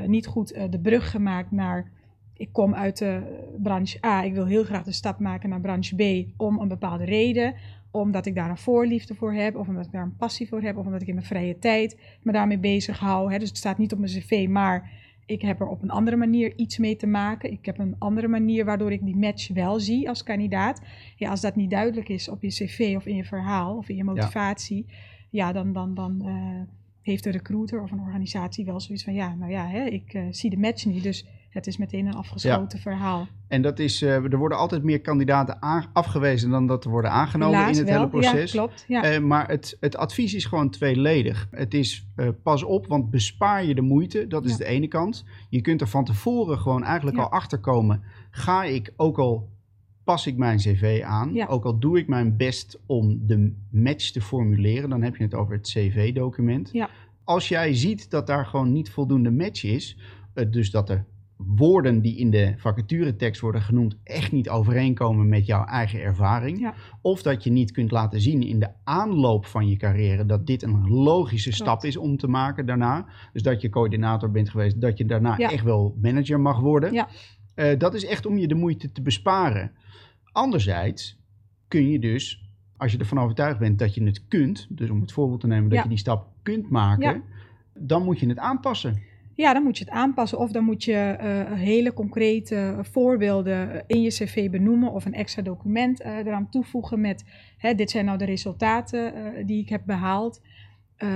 niet 0.06 0.28
goed 0.28 0.56
de 0.70 0.80
brug 0.80 1.12
gemaakt 1.12 1.52
naar 1.52 1.92
ik 2.38 2.50
kom 2.52 2.76
uit 2.76 2.98
de 2.98 3.22
branche 3.62 4.06
A, 4.06 4.24
ik 4.24 4.34
wil 4.34 4.46
heel 4.46 4.64
graag 4.64 4.84
de 4.84 4.92
stap 4.92 5.20
maken 5.20 5.50
naar 5.50 5.62
branche 5.62 5.96
B 5.96 6.28
om 6.42 6.60
een 6.60 6.68
bepaalde 6.68 7.06
reden 7.06 7.56
omdat 7.94 8.26
ik 8.26 8.36
daar 8.36 8.50
een 8.50 8.58
voorliefde 8.58 9.16
voor 9.16 9.34
heb, 9.34 9.56
of 9.56 9.68
omdat 9.68 9.86
ik 9.86 9.92
daar 9.92 10.04
een 10.04 10.16
passie 10.16 10.48
voor 10.48 10.62
heb, 10.62 10.78
of 10.78 10.86
omdat 10.86 11.02
ik 11.02 11.08
in 11.08 11.14
mijn 11.14 11.26
vrije 11.26 11.60
tijd 11.60 12.00
me 12.22 12.32
daarmee 12.32 12.58
bezig 12.58 13.00
hou. 13.00 13.32
Hè. 13.32 13.40
Dus 13.40 13.48
het 13.48 13.58
staat 13.58 13.78
niet 13.78 13.94
op 13.94 14.00
mijn 14.00 14.12
cv, 14.12 14.48
maar 14.50 14.92
ik 15.26 15.42
heb 15.42 15.60
er 15.60 15.68
op 15.68 15.82
een 15.82 15.90
andere 15.90 16.16
manier 16.16 16.54
iets 16.56 16.78
mee 16.78 16.96
te 16.96 17.08
maken. 17.08 17.52
Ik 17.52 17.66
heb 17.66 17.80
een 17.80 17.96
andere 17.98 18.28
manier 18.28 18.66
waardoor 18.66 18.92
ik 18.92 19.06
die 19.06 19.16
match 19.16 19.48
wel 19.48 19.80
zie 19.80 20.10
als 20.10 20.24
kandidaat. 20.24 20.82
Ja, 21.16 21.30
als 21.30 21.42
dat 21.42 21.56
niet 21.56 21.70
duidelijk 21.70 22.10
is 22.10 22.30
op 22.30 22.42
je 22.42 22.48
cv 22.48 22.94
of 22.96 23.06
in 23.06 23.16
je 23.16 23.24
verhaal 23.24 23.78
of 23.78 23.90
in 23.90 23.96
je 23.96 24.04
motivatie, 24.04 24.86
ja, 24.88 24.94
ja 25.30 25.52
dan, 25.52 25.74
dan, 25.74 25.94
dan 25.94 26.22
uh, 26.26 26.62
heeft 27.02 27.24
de 27.24 27.32
recruiter 27.32 27.82
of 27.82 27.92
een 27.92 28.00
organisatie 28.00 28.66
wel 28.66 28.80
zoiets 28.80 29.04
van, 29.04 29.14
ja, 29.14 29.36
nou 29.36 29.52
ja, 29.52 29.68
hè, 29.68 29.84
ik 29.84 30.14
uh, 30.14 30.24
zie 30.30 30.50
de 30.50 30.58
match 30.58 30.86
niet, 30.86 31.04
dus 31.04 31.26
het 31.54 31.68
is 31.68 31.78
meteen 31.78 32.06
een 32.06 32.16
afgesloten 32.16 32.78
ja. 32.78 32.84
verhaal. 32.84 33.28
En 33.48 33.62
dat 33.62 33.80
is, 33.80 34.02
uh, 34.02 34.14
er 34.14 34.38
worden 34.38 34.58
altijd 34.58 34.84
meer 34.84 35.02
kandidaten 35.02 35.60
afgewezen 35.94 36.50
dan 36.50 36.68
dat 36.68 36.86
er 36.86 36.90
worden 36.90 37.12
aangenomen 37.12 37.60
in 37.60 37.78
het 37.78 37.84
wel. 37.84 37.94
hele 37.96 38.10
proces. 38.10 38.52
Ja, 38.52 38.58
klopt. 38.60 38.86
Ja. 38.88 39.14
Uh, 39.14 39.20
maar 39.20 39.48
het, 39.48 39.78
het 39.80 39.98
advies 39.98 40.34
is 40.34 40.46
gewoon 40.46 40.70
tweeledig. 40.70 41.48
Het 41.52 41.74
is 41.74 42.08
uh, 42.16 42.28
pas 42.44 42.64
op, 42.64 42.88
want 42.88 43.10
bespaar 43.10 43.66
je 43.66 43.76
de 43.76 43.82
moeite, 43.82 44.28
dat 44.28 44.46
is 44.46 44.52
ja. 44.52 44.58
de 44.58 44.66
ene 44.66 44.88
kant. 44.88 45.26
Je 45.50 45.62
kunt 45.62 45.82
er 45.82 45.88
van 45.88 46.06
tevoren 46.06 46.60
gewoon 46.60 46.84
eigenlijk 46.84 47.18
al 47.18 47.30
achter 47.30 47.60
komen. 47.60 48.04
Ga 48.32 48.64
ik, 48.64 48.94
ook 48.96 49.18
al 49.18 49.50
pas 50.04 50.28
ik 50.28 50.38
mijn 50.38 50.58
cv 50.58 51.02
aan, 51.06 51.48
ook 51.48 51.66
al 51.66 51.80
doe 51.80 51.98
ik 51.98 52.08
mijn 52.08 52.38
best 52.38 52.80
om 52.86 53.28
de 53.28 53.56
match 53.70 54.12
te 54.12 54.22
formuleren, 54.22 54.90
dan 54.90 55.02
heb 55.02 55.16
je 55.16 55.24
het 55.24 55.34
over 55.34 55.54
het 55.54 55.68
cv-document. 55.68 56.72
Als 57.24 57.48
jij 57.48 57.74
ziet 57.74 58.10
dat 58.10 58.28
daar 58.28 58.46
gewoon 58.46 58.72
niet 58.72 58.90
voldoende 58.90 59.32
match 59.32 59.64
is, 59.64 59.98
dus 60.50 60.72
dat 60.72 60.90
er 60.90 61.06
woorden 61.38 62.02
die 62.02 62.18
in 62.18 62.30
de 62.30 62.54
vacaturetekst 62.58 63.42
worden 63.42 63.62
genoemd 63.62 63.96
echt 64.04 64.32
niet 64.32 64.50
overeenkomen 64.50 65.30
met 65.30 65.46
jouw 65.46 65.66
eigen 65.66 66.02
ervaring. 66.02 66.60
Ja. 66.60 66.74
Of 67.02 67.22
dat 67.22 67.44
je 67.44 67.52
niet 67.52 67.72
kunt 67.72 67.92
laten 67.92 68.22
zien 68.22 68.44
in 68.44 68.60
de 68.60 68.70
aanloop 68.84 69.46
van 69.46 69.68
je 69.68 69.78
carrière 69.78 70.26
dat 70.26 70.48
dit 70.48 70.64
een 70.64 70.88
logische 70.88 71.50
Klopt. 71.50 71.64
stap 71.64 71.84
is 71.84 71.98
om 71.98 72.18
te 72.18 72.28
maken 72.28 72.66
daarna. 72.66 73.06
Dus 73.34 73.42
dat 73.42 73.62
je 73.62 73.70
coördinator 73.70 74.32
bent 74.32 74.50
geweest, 74.50 74.82
dat 74.82 74.98
je 74.98 75.06
daarna 75.06 75.38
ja. 75.38 75.52
echt 75.52 75.64
wel 75.64 75.98
manager 76.02 76.40
mag 76.40 76.60
worden. 76.60 76.94
Ja. 76.94 77.08
Uh, 77.56 77.80
dat 77.80 77.94
is 77.94 78.06
echt 78.06 78.26
om 78.26 78.38
je 78.38 78.48
de 78.48 78.56
moeite 78.56 78.92
te 78.92 79.02
besparen. 79.02 79.72
Anderzijds 80.32 81.22
kun 81.68 81.90
je 81.90 82.00
dus, 82.00 82.50
als 82.78 82.92
je 82.92 82.98
ervan 82.98 83.20
overtuigd 83.20 83.60
bent 83.60 83.80
dat 83.80 83.94
je 83.94 84.04
het 84.04 84.28
kunt, 84.28 84.68
dus 84.70 84.90
om 84.90 85.02
het 85.02 85.12
voorbeeld 85.12 85.40
te 85.40 85.48
nemen 85.48 85.70
dat 85.70 85.84
je 85.84 85.90
die 85.90 85.98
stap 85.98 86.28
kunt 86.44 86.70
maken, 86.70 87.24
dan 87.74 88.04
moet 88.04 88.20
je 88.20 88.28
het 88.28 88.38
aanpassen. 88.38 89.02
Ja, 89.36 89.54
dan 89.54 89.64
moet 89.64 89.78
je 89.78 89.84
het 89.84 89.94
aanpassen 89.94 90.40
of 90.40 90.52
dan 90.52 90.64
moet 90.64 90.84
je 90.84 91.18
uh, 91.22 91.60
hele 91.60 91.94
concrete 91.94 92.78
voorbeelden 92.82 93.84
in 93.88 94.02
je 94.02 94.10
cv 94.10 94.50
benoemen 94.50 94.92
of 94.92 95.06
een 95.06 95.14
extra 95.14 95.42
document 95.42 96.02
uh, 96.02 96.18
eraan 96.18 96.50
toevoegen 96.50 97.02
met 97.02 97.26
hè, 97.58 97.76
dit 97.76 97.92
zijn 97.92 98.06
nou 98.06 98.18
de 98.18 98.26
resultaten 98.26 99.14
uh, 99.16 99.46
die 99.46 99.62
ik 99.62 99.70
heb 99.70 99.82
behaald. 99.86 100.42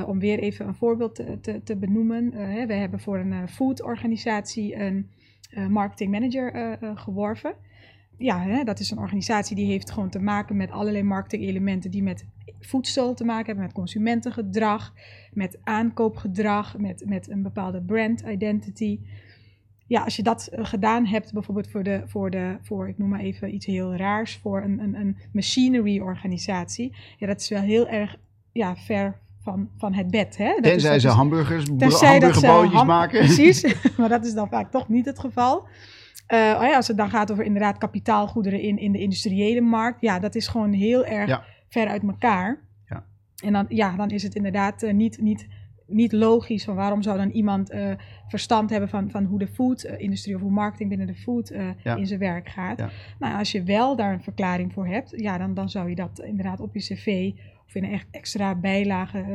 om 0.06 0.20
weer 0.20 0.40
even 0.40 0.68
een 0.68 0.76
voorbeeld 0.76 1.16
te, 1.16 1.62
te, 1.64 1.76
benoemen. 1.78 2.34
Hè, 2.34 2.66
we 2.66 2.74
hebben 2.74 3.00
voor 3.00 3.18
een 3.18 3.48
foodorganisatie 3.48 4.76
een 4.76 5.10
marketing 5.70 6.12
manager 6.12 6.78
geworven. 6.96 7.56
Ja, 8.18 8.42
hè, 8.42 8.64
dat 8.64 8.80
is 8.80 8.92
een 8.92 8.98
organisatie 8.98 9.56
die 9.56 9.66
heeft 9.66 9.92
gewoon 9.92 10.10
te 10.10 10.20
maken 10.20 10.58
met 10.58 10.72
allerlei 10.72 11.04
marketing-elementen 11.04 11.92
die 11.92 12.04
met 12.04 12.26
voedsel 12.60 13.14
te 13.14 13.24
maken 13.26 13.46
hebben, 13.46 13.64
met 13.64 13.74
consumentengedrag, 13.74 14.94
met 15.34 15.58
aankoopgedrag, 15.64 16.78
met, 16.78 17.04
met 17.06 17.30
een 17.30 17.42
bepaalde 17.42 17.82
brand 17.82 18.22
identity. 18.22 19.00
Ja, 19.88 20.04
als 20.04 20.16
je 20.16 20.24
dat 20.24 20.50
uh, 20.54 20.66
gedaan 20.66 21.06
hebt, 21.06 21.34
bijvoorbeeld 21.34 21.70
voor, 21.70 21.84
de, 21.84 22.02
voor, 22.06 22.30
de, 22.30 22.58
voor, 22.62 22.88
ik 22.88 22.98
noem 22.98 23.10
maar 23.10 23.20
even 23.20 23.54
iets 23.54 23.66
heel 23.66 23.96
raars, 23.96 24.38
voor 24.38 24.62
een, 24.62 24.80
een, 24.80 24.96
een 24.96 25.18
machinery-organisatie, 25.32 26.96
ja, 27.18 27.28
dat 27.28 27.42
is 27.42 27.50
wel 27.50 27.62
heel 27.62 27.88
erg 27.88 28.16
ja, 28.52 28.76
ver 28.76 29.20
van, 29.40 29.70
van 29.78 29.94
het 29.94 30.12
bed. 30.12 30.38
Hè? 30.38 30.54
Dat 30.54 30.64
tenzij 30.64 30.96
is, 30.96 31.02
ze 31.02 31.08
hamburgers, 31.08 31.66
hamburgerbootjes 31.68 32.74
ham 32.74 32.88
maken. 32.88 33.20
Precies, 33.20 33.74
maar 33.98 34.10
dat 34.10 34.26
is 34.26 34.34
dan 34.34 34.50
vaak 34.50 34.72
toch 34.72 34.90
niet 34.90 35.06
het 35.06 35.20
geval. 35.20 35.68
Uh, 36.34 36.76
als 36.76 36.88
het 36.88 36.98
dan 36.98 37.10
gaat 37.10 37.32
over 37.32 37.44
inderdaad 37.44 37.78
kapitaalgoederen 37.78 38.62
in, 38.62 38.78
in 38.78 38.92
de 38.92 39.00
industriële 39.00 39.62
markt, 39.62 40.02
ja, 40.02 40.20
dat 40.20 40.36
is 40.36 40.48
gewoon 40.48 40.72
heel 40.72 41.06
erg 41.06 41.28
ja 41.28 41.44
ver 41.68 41.88
uit 41.88 42.04
elkaar. 42.04 42.60
Ja. 42.90 43.06
En 43.44 43.54
dan, 43.54 43.66
ja, 43.70 43.96
dan 43.96 44.10
is 44.10 44.24
het 44.24 44.36
inderdaad 44.36 44.84
uh, 44.84 44.94
niet, 44.94 45.22
niet, 45.22 45.48
niet 45.88 46.12
logisch 46.12 46.64
van 46.64 46.76
waarom 46.76 47.02
zou 47.02 47.18
dan 47.18 47.30
iemand 47.30 47.74
uh, 47.74 47.92
verstand 48.28 48.70
hebben 48.70 48.90
van, 48.90 49.12
van 49.12 49.26
hoe 49.26 49.40
de 49.40 49.48
food-industrie 49.48 50.36
of 50.36 50.42
hoe 50.42 50.52
marketing 50.52 50.90
binnen 50.90 51.08
de 51.08 51.16
food 51.16 51.54
ja. 51.84 51.96
in 51.96 52.08
zijn 52.08 52.20
werk 52.20 52.50
gaat. 52.50 52.80
Ja. 52.80 52.90
Nou, 53.20 53.38
als 53.38 53.52
je 53.52 53.64
wel 53.64 53.96
daar 53.96 54.14
een 54.14 54.24
verklaring 54.24 54.74
voor 54.74 54.88
hebt, 54.88 55.14
ja, 55.16 55.38
dan, 55.38 55.54
dan 55.54 55.70
zou 55.70 55.90
je 55.90 55.96
dat 55.96 56.20
inderdaad 56.20 56.60
op 56.60 56.74
je 56.74 56.80
cv 56.80 57.32
of 57.68 57.76
in 57.76 57.84
een 57.84 57.92
echt 57.92 58.08
extra 58.12 58.56
bijlage 58.56 59.26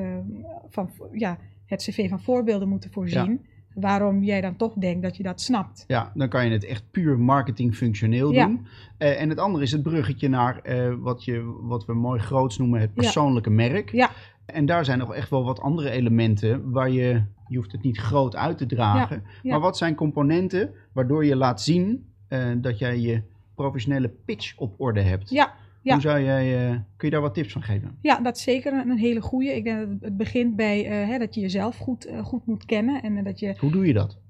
van 0.68 0.90
ja, 1.12 1.38
het 1.66 1.82
cv 1.82 2.08
van 2.08 2.20
voorbeelden 2.20 2.68
moeten 2.68 2.90
voorzien 2.90 3.40
waarom 3.74 4.22
jij 4.22 4.40
dan 4.40 4.56
toch 4.56 4.74
denkt 4.74 5.02
dat 5.02 5.16
je 5.16 5.22
dat 5.22 5.40
snapt. 5.40 5.84
Ja, 5.86 6.12
dan 6.14 6.28
kan 6.28 6.44
je 6.44 6.50
het 6.50 6.64
echt 6.64 6.90
puur 6.90 7.18
marketingfunctioneel 7.18 8.32
ja. 8.32 8.46
doen. 8.46 8.66
Uh, 8.98 9.20
en 9.20 9.28
het 9.28 9.38
andere 9.38 9.64
is 9.64 9.72
het 9.72 9.82
bruggetje 9.82 10.28
naar 10.28 10.60
uh, 10.64 10.94
wat, 10.98 11.24
je, 11.24 11.58
wat 11.60 11.84
we 11.84 11.94
mooi 11.94 12.20
groots 12.20 12.58
noemen 12.58 12.80
het 12.80 12.94
persoonlijke 12.94 13.50
ja. 13.50 13.56
merk. 13.56 13.90
Ja. 13.90 14.10
En 14.46 14.66
daar 14.66 14.84
zijn 14.84 14.98
nog 14.98 15.14
echt 15.14 15.30
wel 15.30 15.44
wat 15.44 15.60
andere 15.60 15.90
elementen 15.90 16.70
waar 16.70 16.90
je, 16.90 17.22
je 17.48 17.56
hoeft 17.56 17.72
het 17.72 17.82
niet 17.82 17.98
groot 17.98 18.36
uit 18.36 18.58
te 18.58 18.66
dragen. 18.66 19.22
Ja. 19.42 19.50
Maar 19.50 19.60
wat 19.60 19.76
zijn 19.76 19.94
componenten 19.94 20.70
waardoor 20.92 21.24
je 21.24 21.36
laat 21.36 21.62
zien 21.62 22.06
uh, 22.28 22.46
dat 22.56 22.78
jij 22.78 22.98
je 22.98 23.22
professionele 23.54 24.08
pitch 24.08 24.56
op 24.56 24.74
orde 24.80 25.00
hebt? 25.00 25.30
Ja, 25.30 25.54
ja. 25.82 25.92
Hoe 25.92 26.02
zou 26.02 26.22
jij, 26.22 26.70
uh, 26.70 26.70
kun 26.70 27.08
je 27.08 27.10
daar 27.10 27.20
wat 27.20 27.34
tips 27.34 27.52
van 27.52 27.62
geven? 27.62 27.98
Ja, 28.00 28.20
dat 28.20 28.36
is 28.36 28.42
zeker 28.42 28.72
een, 28.72 28.90
een 28.90 28.98
hele 28.98 29.20
goede. 29.20 29.56
Ik 29.56 29.64
denk 29.64 29.78
dat 29.78 29.88
het 30.00 30.16
begint 30.16 30.56
bij 30.56 30.84
uh, 30.84 31.08
hè, 31.08 31.18
dat 31.18 31.34
je 31.34 31.40
jezelf 31.40 31.76
goed, 31.76 32.06
uh, 32.06 32.24
goed 32.24 32.46
moet 32.46 32.64
kennen. 32.64 33.02
En, 33.02 33.24
dat 33.24 33.38
je, 33.38 33.54
Hoe 33.58 33.70
doe 33.70 33.86
je 33.86 33.92
dat? 33.92 34.20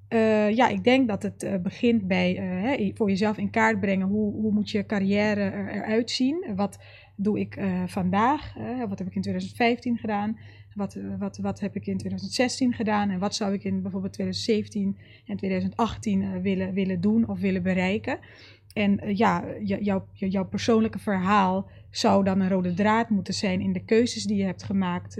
Ja, 0.54 0.68
ik 0.68 0.84
denk 0.84 1.08
dat 1.08 1.22
het 1.22 1.62
begint 1.62 2.06
bij 2.06 2.32
hè, 2.34 2.90
voor 2.94 3.08
jezelf 3.08 3.38
in 3.38 3.50
kaart 3.50 3.80
brengen 3.80 4.06
hoe, 4.06 4.32
hoe 4.32 4.52
moet 4.52 4.70
je 4.70 4.86
carrière 4.86 5.40
er, 5.40 5.68
eruit 5.68 6.10
zien. 6.10 6.44
Wat 6.56 6.78
doe 7.16 7.40
ik 7.40 7.60
vandaag? 7.86 8.54
wat 8.88 8.98
heb 8.98 9.08
ik 9.08 9.14
in 9.14 9.22
2015 9.22 9.98
gedaan? 9.98 10.38
Wat, 10.74 10.98
wat, 11.18 11.36
wat 11.36 11.60
heb 11.60 11.76
ik 11.76 11.86
in 11.86 11.96
2016 11.98 12.72
gedaan? 12.72 13.10
En 13.10 13.18
wat 13.18 13.34
zou 13.34 13.52
ik 13.52 13.64
in 13.64 13.82
bijvoorbeeld 13.82 14.12
2017 14.12 14.98
en 15.26 15.36
2018 15.36 16.42
willen, 16.42 16.72
willen 16.72 17.00
doen 17.00 17.28
of 17.28 17.40
willen 17.40 17.62
bereiken? 17.62 18.18
En 18.72 19.16
ja, 19.16 19.44
jouw, 19.62 20.06
jouw 20.12 20.44
persoonlijke 20.44 20.98
verhaal 20.98 21.70
zou 21.90 22.24
dan 22.24 22.40
een 22.40 22.48
rode 22.48 22.74
draad 22.74 23.10
moeten 23.10 23.34
zijn 23.34 23.60
in 23.60 23.72
de 23.72 23.84
keuzes 23.84 24.24
die 24.24 24.36
je 24.36 24.44
hebt 24.44 24.62
gemaakt 24.62 25.16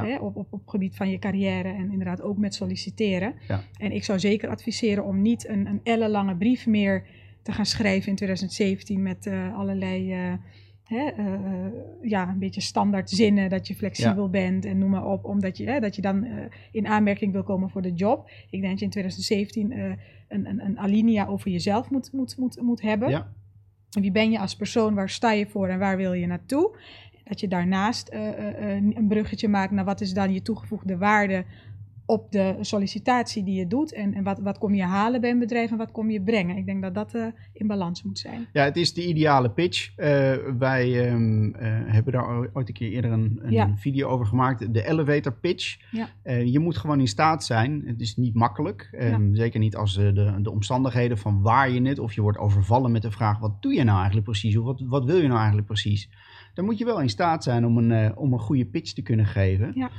Hè, 0.00 0.16
op, 0.16 0.36
op, 0.36 0.52
op 0.52 0.68
gebied 0.68 0.96
van 0.96 1.10
je 1.10 1.18
carrière 1.18 1.68
en 1.68 1.90
inderdaad 1.90 2.22
ook 2.22 2.38
met 2.38 2.54
solliciteren. 2.54 3.34
Ja. 3.48 3.64
En 3.76 3.92
ik 3.92 4.04
zou 4.04 4.18
zeker 4.18 4.48
adviseren 4.48 5.04
om 5.04 5.22
niet 5.22 5.48
een, 5.48 5.66
een 5.66 5.80
ellenlange 5.82 6.36
brief 6.36 6.66
meer 6.66 7.06
te 7.42 7.52
gaan 7.52 7.66
schrijven 7.66 8.08
in 8.08 8.16
2017 8.16 9.02
met 9.02 9.26
uh, 9.26 9.58
allerlei 9.58 10.28
uh, 10.28 10.32
hè, 10.84 11.10
uh, 11.18 11.66
ja, 12.02 12.28
een 12.28 12.38
beetje 12.38 12.60
standaard 12.60 13.10
zinnen 13.10 13.50
dat 13.50 13.66
je 13.66 13.74
flexibel 13.74 14.28
bent 14.28 14.64
en 14.64 14.78
noem 14.78 14.90
maar 14.90 15.06
op, 15.06 15.24
omdat 15.24 15.56
je, 15.56 15.66
hè, 15.66 15.80
dat 15.80 15.96
je 15.96 16.02
dan 16.02 16.26
in 16.72 16.86
aanmerking 16.86 17.32
wil 17.32 17.42
komen 17.42 17.70
voor 17.70 17.82
de 17.82 17.92
job. 17.92 18.30
Ik 18.50 18.60
denk 18.60 18.70
dat 18.70 18.78
je 18.78 18.84
in 18.84 18.90
2017 18.90 19.72
een, 19.72 19.98
een, 20.28 20.64
een 20.64 20.78
alinea 20.78 21.26
over 21.26 21.50
jezelf 21.50 21.90
moet, 21.90 22.12
moet, 22.12 22.36
moet, 22.36 22.60
moet 22.60 22.82
hebben. 22.82 23.08
Ja. 23.10 23.32
Wie 23.90 24.12
ben 24.12 24.30
je 24.30 24.38
als 24.38 24.56
persoon? 24.56 24.94
Waar 24.94 25.10
sta 25.10 25.32
je 25.32 25.46
voor 25.46 25.68
en 25.68 25.78
waar 25.78 25.96
wil 25.96 26.12
je 26.12 26.26
naartoe? 26.26 26.76
dat 27.24 27.40
je 27.40 27.48
daarnaast 27.48 28.08
een 28.12 29.06
bruggetje 29.08 29.48
maakt 29.48 29.72
naar 29.72 29.84
wat 29.84 30.00
is 30.00 30.12
dan 30.12 30.32
je 30.32 30.42
toegevoegde 30.42 30.96
waarde 30.96 31.44
op 32.12 32.32
de 32.32 32.56
sollicitatie 32.60 33.44
die 33.44 33.54
je 33.54 33.66
doet. 33.66 33.92
En, 33.92 34.14
en 34.14 34.22
wat, 34.24 34.38
wat 34.38 34.58
kom 34.58 34.74
je 34.74 34.82
halen 34.82 35.20
bij 35.20 35.30
een 35.30 35.38
bedrijf 35.38 35.70
en 35.70 35.76
wat 35.76 35.92
kom 35.92 36.10
je 36.10 36.22
brengen. 36.22 36.56
Ik 36.56 36.66
denk 36.66 36.82
dat 36.82 36.94
dat 36.94 37.14
uh, 37.14 37.26
in 37.52 37.66
balans 37.66 38.02
moet 38.02 38.18
zijn. 38.18 38.46
Ja, 38.52 38.64
het 38.64 38.76
is 38.76 38.94
de 38.94 39.06
ideale 39.06 39.50
pitch. 39.50 39.90
Uh, 39.96 40.34
wij 40.58 41.12
um, 41.12 41.44
uh, 41.44 41.52
hebben 41.86 42.12
daar 42.12 42.50
ooit 42.52 42.68
een 42.68 42.74
keer 42.74 42.90
eerder 42.90 43.12
een, 43.12 43.38
een 43.42 43.52
ja. 43.52 43.76
video 43.76 44.08
over 44.08 44.26
gemaakt. 44.26 44.74
De 44.74 44.86
elevator 44.86 45.32
pitch. 45.32 45.76
Ja. 45.90 46.08
je 46.38 46.58
moet 46.58 46.76
gewoon 46.76 47.00
in 47.00 47.08
staat 47.08 47.44
zijn. 47.44 47.82
Het 47.86 48.00
is 48.00 48.16
niet 48.16 48.34
makkelijk. 48.34 48.88
Um, 48.92 49.28
ja. 49.28 49.36
Zeker 49.36 49.60
niet 49.60 49.76
als 49.76 49.94
de, 49.94 50.38
de 50.42 50.50
omstandigheden 50.50 51.18
van 51.18 51.42
waar 51.42 51.70
je 51.70 51.80
net... 51.80 51.98
of 51.98 52.12
je 52.12 52.20
wordt 52.20 52.38
overvallen 52.38 52.92
met 52.92 53.02
de 53.02 53.10
vraag... 53.10 53.38
wat 53.38 53.62
doe 53.62 53.74
je 53.74 53.84
nou 53.84 53.96
eigenlijk 53.96 54.26
precies? 54.26 54.56
Of 54.56 54.64
wat, 54.64 54.80
wat 54.80 55.04
wil 55.04 55.16
je 55.16 55.26
nou 55.26 55.36
eigenlijk 55.36 55.66
precies? 55.66 56.10
dan 56.54 56.64
moet 56.64 56.78
je 56.78 56.84
wel 56.84 57.00
in 57.00 57.08
staat 57.08 57.44
zijn 57.44 57.66
om 57.66 57.78
een, 57.78 58.16
om 58.16 58.32
een 58.32 58.38
goede 58.38 58.66
pitch 58.66 58.92
te 58.92 59.02
kunnen 59.02 59.26
geven. 59.26 59.72
Ja. 59.74 59.90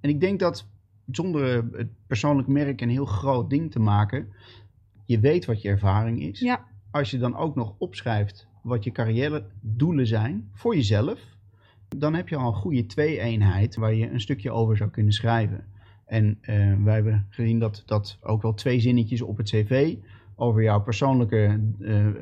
En 0.00 0.10
ik 0.10 0.20
denk 0.20 0.40
dat 0.40 0.66
zonder 1.12 1.64
het 1.72 1.88
persoonlijk 2.06 2.48
merk 2.48 2.80
een 2.80 2.88
heel 2.88 3.04
groot 3.04 3.50
ding 3.50 3.70
te 3.70 3.80
maken, 3.80 4.28
je 5.06 5.20
weet 5.20 5.44
wat 5.44 5.62
je 5.62 5.68
ervaring 5.68 6.22
is. 6.22 6.40
Ja. 6.40 6.66
Als 6.90 7.10
je 7.10 7.18
dan 7.18 7.36
ook 7.36 7.54
nog 7.54 7.74
opschrijft 7.78 8.48
wat 8.62 8.84
je 8.84 8.92
carrière 8.92 9.46
doelen 9.60 10.06
zijn 10.06 10.48
voor 10.52 10.74
jezelf, 10.74 11.36
dan 11.96 12.14
heb 12.14 12.28
je 12.28 12.36
al 12.36 12.46
een 12.46 12.54
goede 12.54 12.86
twee-eenheid 12.86 13.76
waar 13.76 13.94
je 13.94 14.10
een 14.10 14.20
stukje 14.20 14.50
over 14.50 14.76
zou 14.76 14.90
kunnen 14.90 15.12
schrijven. 15.12 15.64
En 16.06 16.38
uh, 16.40 16.84
wij 16.84 16.94
hebben 16.94 17.26
gezien 17.28 17.58
dat, 17.58 17.82
dat 17.86 18.18
ook 18.20 18.42
wel 18.42 18.54
twee 18.54 18.80
zinnetjes 18.80 19.22
op 19.22 19.36
het 19.36 19.48
cv 19.48 19.96
over 20.36 20.62
jouw 20.62 20.82
persoonlijke 20.82 21.60
uh, 21.78 22.06
uh, 22.06 22.12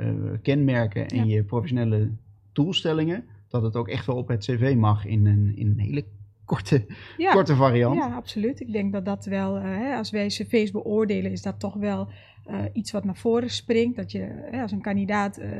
kenmerken 0.43 1.07
en 1.07 1.27
je 1.27 1.45
professionele 1.45 2.11
doelstellingen, 2.53 3.25
dat 3.49 3.63
het 3.63 3.77
ook 3.77 3.89
echt 3.89 4.07
wel 4.07 4.17
op 4.17 4.29
het 4.29 4.45
cv 4.45 4.75
mag 4.77 5.05
in 5.05 5.27
een, 5.27 5.57
in 5.57 5.71
een 5.71 5.79
hele 5.79 6.05
korte, 6.49 6.87
korte 7.33 7.57
variant. 7.57 7.95
Ja, 7.95 8.15
absoluut. 8.15 8.61
Ik 8.61 8.73
denk 8.73 8.93
dat 8.93 9.05
dat 9.05 9.25
wel, 9.25 9.55
hè, 9.55 9.97
als 9.97 10.11
wij 10.11 10.27
cv's 10.27 10.71
beoordelen, 10.71 11.33
is 11.33 11.43
dat 11.43 11.61
toch 11.61 11.75
wel 11.75 12.09
uh, 12.51 12.61
iets 12.73 12.91
wat 12.91 13.05
naar 13.05 13.17
voren 13.17 13.51
springt. 13.51 13.97
Dat 13.97 14.13
je 14.13 14.47
hè, 14.51 14.63
als 14.63 14.73
een 14.73 14.81
kandidaat 14.81 15.39
uh, 15.39 15.51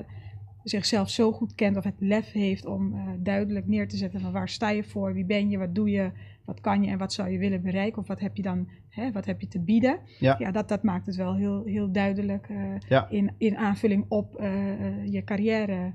zichzelf 0.63 1.11
zo 1.11 1.33
goed 1.33 1.55
kent 1.55 1.77
of 1.77 1.85
het 1.85 1.95
lef 1.99 2.33
heeft 2.33 2.67
om 2.67 2.95
duidelijk 3.23 3.67
neer 3.67 3.89
te 3.89 3.97
zetten 3.97 4.21
van 4.21 4.33
waar 4.33 4.49
sta 4.49 4.71
je 4.71 4.85
voor, 4.85 5.15
wie 5.15 5.25
ben 5.25 5.51
je, 5.51 5.59
wat 5.59 5.75
doe 5.75 5.91
je, 5.91 6.11
wat 6.45 6.61
kan 6.61 6.83
je 6.83 6.91
en 6.91 6.99
wat 6.99 7.13
zou 7.13 7.29
je 7.29 7.39
willen 7.39 7.63
bereiken 7.63 8.01
of 8.01 8.09
wat 8.09 8.21
heb 8.21 8.37
je 8.37 8.43
dan, 8.43 8.69
hè, 8.89 9.13
wat 9.13 9.27
heb 9.27 9.41
je 9.41 9.49
te 9.49 9.61
bieden. 9.61 9.99
Ja, 10.19 10.37
ja 10.39 10.51
dat, 10.51 10.69
dat 10.69 10.83
maakt 10.83 11.07
het 11.07 11.17
wel 11.17 11.37
heel, 11.37 11.65
heel 11.65 11.93
duidelijk 11.93 12.49
ja. 12.89 13.09
in, 13.09 13.35
in 13.39 13.57
aanvulling 13.57 14.05
op 14.09 14.41
je 15.05 15.23
carrière 15.25 15.93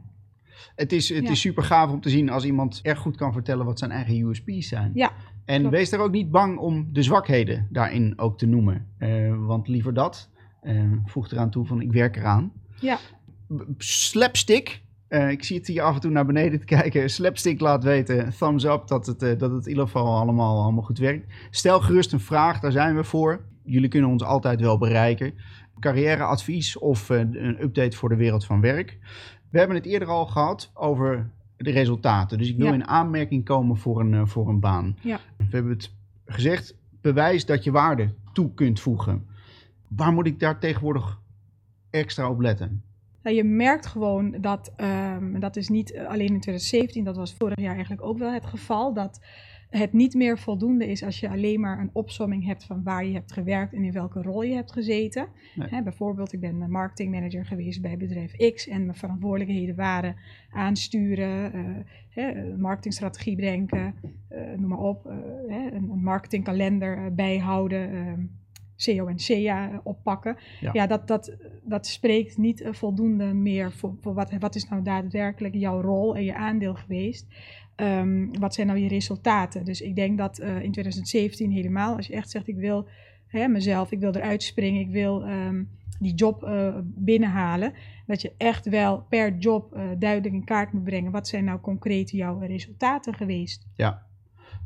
het 0.75 0.91
is, 0.91 1.09
het 1.09 1.29
is 1.29 1.39
super 1.39 1.63
gaaf 1.63 1.91
om 1.91 2.01
te 2.01 2.09
zien 2.09 2.29
als 2.29 2.45
iemand 2.45 2.79
erg 2.83 2.99
goed 2.99 3.15
kan 3.15 3.33
vertellen 3.33 3.65
wat 3.65 3.79
zijn 3.79 3.91
eigen 3.91 4.27
USP's 4.27 4.67
zijn. 4.67 4.91
Ja, 4.93 5.11
en 5.45 5.69
wees 5.69 5.91
er 5.91 5.99
ook 5.99 6.11
niet 6.11 6.31
bang 6.31 6.57
om 6.57 6.89
de 6.91 7.03
zwakheden 7.03 7.67
daarin 7.69 8.13
ook 8.19 8.37
te 8.37 8.45
noemen. 8.45 8.87
Uh, 8.99 9.45
want 9.45 9.67
liever 9.67 9.93
dat. 9.93 10.29
Uh, 10.63 10.91
voeg 11.05 11.31
eraan 11.31 11.49
toe 11.49 11.65
van 11.65 11.81
ik 11.81 11.91
werk 11.91 12.15
eraan. 12.15 12.51
Ja. 12.79 12.97
Slapstick. 13.77 14.81
Uh, 15.09 15.29
ik 15.29 15.43
zie 15.43 15.57
het 15.57 15.67
hier 15.67 15.81
af 15.81 15.95
en 15.95 16.01
toe 16.01 16.11
naar 16.11 16.25
beneden 16.25 16.59
te 16.59 16.65
kijken. 16.65 17.09
Slapstick 17.09 17.59
laat 17.59 17.83
weten, 17.83 18.33
thumbs 18.37 18.63
up, 18.63 18.87
dat 18.87 19.05
het, 19.05 19.19
dat 19.19 19.51
het 19.51 19.63
in 19.63 19.69
ieder 19.69 19.85
geval 19.85 20.19
allemaal, 20.19 20.61
allemaal 20.61 20.83
goed 20.83 20.97
werkt. 20.97 21.33
Stel 21.49 21.79
gerust 21.79 22.13
een 22.13 22.19
vraag, 22.19 22.59
daar 22.59 22.71
zijn 22.71 22.95
we 22.95 23.03
voor. 23.03 23.45
Jullie 23.63 23.89
kunnen 23.89 24.09
ons 24.09 24.23
altijd 24.23 24.61
wel 24.61 24.77
bereiken. 24.77 25.33
Carrièreadvies 25.79 26.77
of 26.77 27.09
een 27.09 27.63
update 27.63 27.97
voor 27.97 28.09
de 28.09 28.15
wereld 28.15 28.45
van 28.45 28.61
werk. 28.61 28.99
We 29.53 29.59
hebben 29.59 29.77
het 29.77 29.85
eerder 29.85 30.07
al 30.07 30.25
gehad 30.25 30.71
over 30.73 31.29
de 31.57 31.71
resultaten. 31.71 32.37
Dus 32.37 32.49
ik 32.49 32.57
wil 32.57 32.73
in 32.73 32.87
aanmerking 32.87 33.45
komen 33.45 33.77
voor 33.77 33.99
een, 33.99 34.13
uh, 34.13 34.25
voor 34.25 34.49
een 34.49 34.59
baan. 34.59 34.97
Ja. 35.01 35.19
We 35.37 35.45
hebben 35.49 35.71
het 35.71 35.93
gezegd, 36.25 36.75
bewijs 37.01 37.45
dat 37.45 37.63
je 37.63 37.71
waarde 37.71 38.13
toe 38.31 38.53
kunt 38.53 38.79
voegen. 38.79 39.27
Waar 39.87 40.13
moet 40.13 40.27
ik 40.27 40.39
daar 40.39 40.59
tegenwoordig 40.59 41.19
extra 41.89 42.29
op 42.29 42.39
letten? 42.39 42.83
Nou, 43.23 43.35
je 43.35 43.43
merkt 43.43 43.85
gewoon 43.85 44.37
dat, 44.41 44.73
um, 44.77 45.39
dat 45.39 45.55
is 45.55 45.69
niet 45.69 45.97
alleen 45.97 46.33
in 46.33 46.39
2017, 46.39 47.03
dat 47.03 47.15
was 47.15 47.33
vorig 47.33 47.59
jaar 47.59 47.73
eigenlijk 47.73 48.03
ook 48.03 48.17
wel 48.17 48.31
het 48.31 48.45
geval, 48.45 48.93
dat 48.93 49.21
het 49.77 49.93
niet 49.93 50.13
meer 50.13 50.39
voldoende 50.39 50.87
is 50.87 51.03
als 51.03 51.19
je 51.19 51.29
alleen 51.29 51.59
maar 51.59 51.79
een 51.79 51.89
opsomming 51.93 52.45
hebt 52.45 52.63
van 52.63 52.83
waar 52.83 53.05
je 53.05 53.13
hebt 53.13 53.31
gewerkt 53.31 53.73
en 53.73 53.83
in 53.83 53.91
welke 53.91 54.21
rol 54.21 54.43
je 54.43 54.53
hebt 54.53 54.71
gezeten. 54.71 55.27
bijvoorbeeld, 55.83 56.33
ik 56.33 56.39
ben 56.39 56.71
marketingmanager 56.71 57.45
geweest 57.45 57.81
bij 57.81 57.97
bedrijf 57.97 58.53
X 58.53 58.67
en 58.67 58.85
mijn 58.85 58.97
verantwoordelijkheden 58.97 59.75
waren 59.75 60.15
aansturen, 60.49 61.51
uh, 62.15 62.55
marketingstrategie 62.57 63.35
bedenken, 63.35 63.95
uh, 64.31 64.39
noem 64.57 64.69
maar 64.69 64.77
op, 64.77 65.05
uh, 65.05 65.13
een, 65.47 65.89
een, 65.89 66.03
marketingkalender 66.03 67.13
bijhouden. 67.13 68.41
CO 68.75 69.07
en 69.07 69.15
CA 69.17 69.81
oppakken. 69.83 70.37
Ja, 70.59 70.69
ja 70.73 70.87
dat, 70.87 71.07
dat, 71.07 71.35
dat 71.63 71.87
spreekt 71.87 72.37
niet 72.37 72.67
voldoende 72.71 73.33
meer 73.33 73.71
voor, 73.71 73.95
voor 74.01 74.13
wat, 74.13 74.31
wat 74.39 74.55
is 74.55 74.69
nou 74.69 74.83
daadwerkelijk 74.83 75.53
jouw 75.55 75.81
rol 75.81 76.15
en 76.15 76.23
je 76.23 76.35
aandeel 76.35 76.73
geweest. 76.73 77.27
Um, 77.75 78.39
wat 78.39 78.53
zijn 78.53 78.67
nou 78.67 78.79
je 78.79 78.87
resultaten? 78.87 79.65
Dus 79.65 79.81
ik 79.81 79.95
denk 79.95 80.17
dat 80.17 80.39
uh, 80.39 80.47
in 80.47 80.71
2017 80.71 81.51
helemaal, 81.51 81.95
als 81.95 82.07
je 82.07 82.13
echt 82.13 82.29
zegt, 82.29 82.47
ik 82.47 82.57
wil 82.57 82.87
hè, 83.27 83.47
mezelf, 83.47 83.91
ik 83.91 83.99
wil 83.99 84.15
eruit 84.15 84.43
springen, 84.43 84.81
ik 84.81 84.91
wil 84.91 85.27
um, 85.27 85.69
die 85.99 86.13
job 86.13 86.43
uh, 86.43 86.75
binnenhalen, 86.83 87.73
dat 88.05 88.21
je 88.21 88.33
echt 88.37 88.69
wel 88.69 89.05
per 89.09 89.37
job 89.37 89.75
uh, 89.75 89.83
duidelijk 89.99 90.33
in 90.35 90.43
kaart 90.43 90.73
moet 90.73 90.83
brengen. 90.83 91.11
Wat 91.11 91.27
zijn 91.27 91.43
nou 91.43 91.59
concreet 91.59 92.09
jouw 92.09 92.39
resultaten 92.39 93.13
geweest? 93.13 93.67
Ja. 93.75 94.05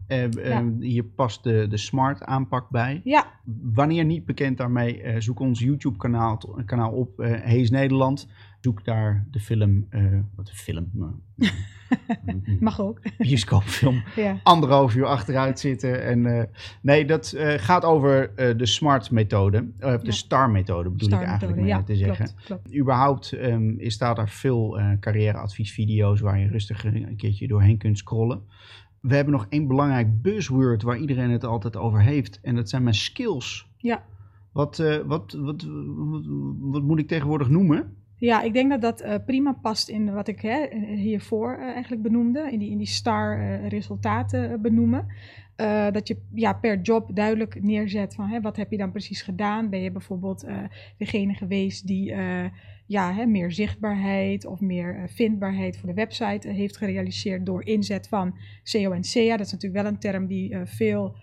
Ja. 0.08 0.64
Hier 0.80 1.04
past 1.04 1.44
de, 1.44 1.68
de 1.70 1.78
smart 1.78 2.24
aanpak 2.24 2.70
bij. 2.70 3.02
Ja. 3.04 3.26
Wanneer 3.62 4.06
niet 4.06 4.26
bekend 4.26 4.58
daarmee, 4.58 5.22
zoek 5.22 5.40
ons 5.40 5.60
YouTube 5.60 5.98
kanaal, 5.98 6.62
kanaal 6.66 6.92
op, 6.92 7.18
Hees 7.24 7.70
Nederland. 7.70 8.28
Zoek 8.62 8.86
daar 8.86 9.28
de 9.32 9.40
film, 9.40 9.88
wat 10.36 10.48
de 10.48 10.56
film, 10.56 10.90
Mag 12.60 12.82
ook. 12.82 13.02
Bioscoopfilm. 13.18 14.04
ja. 14.16 14.40
Anderhalf 14.44 14.96
uur 14.96 15.06
achteruit 15.06 15.60
zitten. 15.60 16.04
En, 16.04 16.26
uh, 16.26 16.44
nee, 16.82 17.06
dat 17.06 17.34
uh, 17.36 17.54
gaat 17.58 17.86
over 17.86 18.30
uh, 18.30 18.58
de 18.58 18.66
SMART-methode. 18.66 19.68
Of 19.80 20.02
de 20.02 20.12
STAR-methode 20.12 20.90
bedoel 20.90 21.20
ik 21.20 21.26
eigenlijk 21.26 21.68
ja, 21.68 21.84
te 21.84 21.96
zeggen. 21.96 22.26
Klopt, 22.26 22.46
klopt. 22.46 22.76
Überhaupt 22.76 23.32
um, 23.32 23.76
staat 23.80 24.18
er 24.18 24.30
veel 24.30 24.80
carrièreadviesvideo's 25.00 26.20
waar 26.20 26.40
je 26.40 26.48
rustig 26.48 26.84
een 26.86 27.16
keertje 27.18 27.48
doorheen 27.48 27.78
kunt 27.78 27.98
scrollen. 27.98 28.42
We 29.08 29.16
hebben 29.16 29.34
nog 29.34 29.46
één 29.50 29.68
belangrijk 29.68 30.22
buzzword 30.22 30.82
waar 30.82 30.98
iedereen 30.98 31.30
het 31.30 31.44
altijd 31.44 31.76
over 31.76 32.02
heeft. 32.02 32.40
En 32.42 32.56
dat 32.56 32.70
zijn 32.70 32.84
mijn 32.84 32.96
skills. 32.96 33.70
Ja. 33.78 34.04
Wat, 34.52 34.78
wat, 35.06 35.34
wat, 35.34 35.34
wat, 35.38 35.66
wat 36.60 36.84
moet 36.84 37.00
ik 37.00 37.08
tegenwoordig 37.08 37.50
noemen? 37.50 37.96
Ja, 38.20 38.42
ik 38.42 38.54
denk 38.54 38.70
dat 38.70 38.82
dat 38.82 39.04
uh, 39.04 39.16
prima 39.26 39.54
past 39.62 39.90
in 39.90 40.14
wat 40.14 40.28
ik 40.28 40.42
hè, 40.42 40.68
hiervoor 40.96 41.58
uh, 41.60 41.64
eigenlijk 41.64 42.02
benoemde, 42.02 42.52
in 42.52 42.60
die, 42.60 42.70
in 42.70 42.78
die 42.78 42.88
star 42.88 43.60
resultaten 43.68 44.62
benoemen. 44.62 45.08
dat 45.92 46.08
je 46.08 46.18
ja, 46.34 46.54
per 46.54 46.82
job 46.82 47.16
duidelijk 47.16 47.64
neerzet 47.64 48.16
van 48.16 48.28
hè, 48.28 48.42
wat 48.42 48.58
heb 48.58 48.72
je 48.72 48.78
dan 48.78 48.92
precies 48.92 49.22
gedaan. 49.22 49.70
Ben 49.70 49.82
je 49.82 49.92
bijvoorbeeld 49.92 50.46
degene 50.98 51.34
geweest 51.34 51.88
die 51.88 52.14
ja, 52.88 53.14
hè, 53.14 53.26
meer 53.26 53.52
zichtbaarheid 53.52 54.46
of 54.46 54.62
meer 54.62 55.10
vindbaarheid 55.10 55.78
voor 55.78 55.88
de 55.90 55.96
website 55.96 56.50
heeft 56.50 56.78
gerealiseerd 56.78 57.46
door 57.46 57.66
inzet 57.66 58.08
van 58.08 58.38
SEO 58.64 58.92
en 58.92 59.04
SEA. 59.04 59.38
Dat 59.38 59.46
is 59.46 59.52
natuurlijk 59.52 59.82
wel 59.84 59.92
een 59.92 60.00
term 60.00 60.28
die 60.28 60.56
veel 60.64 61.16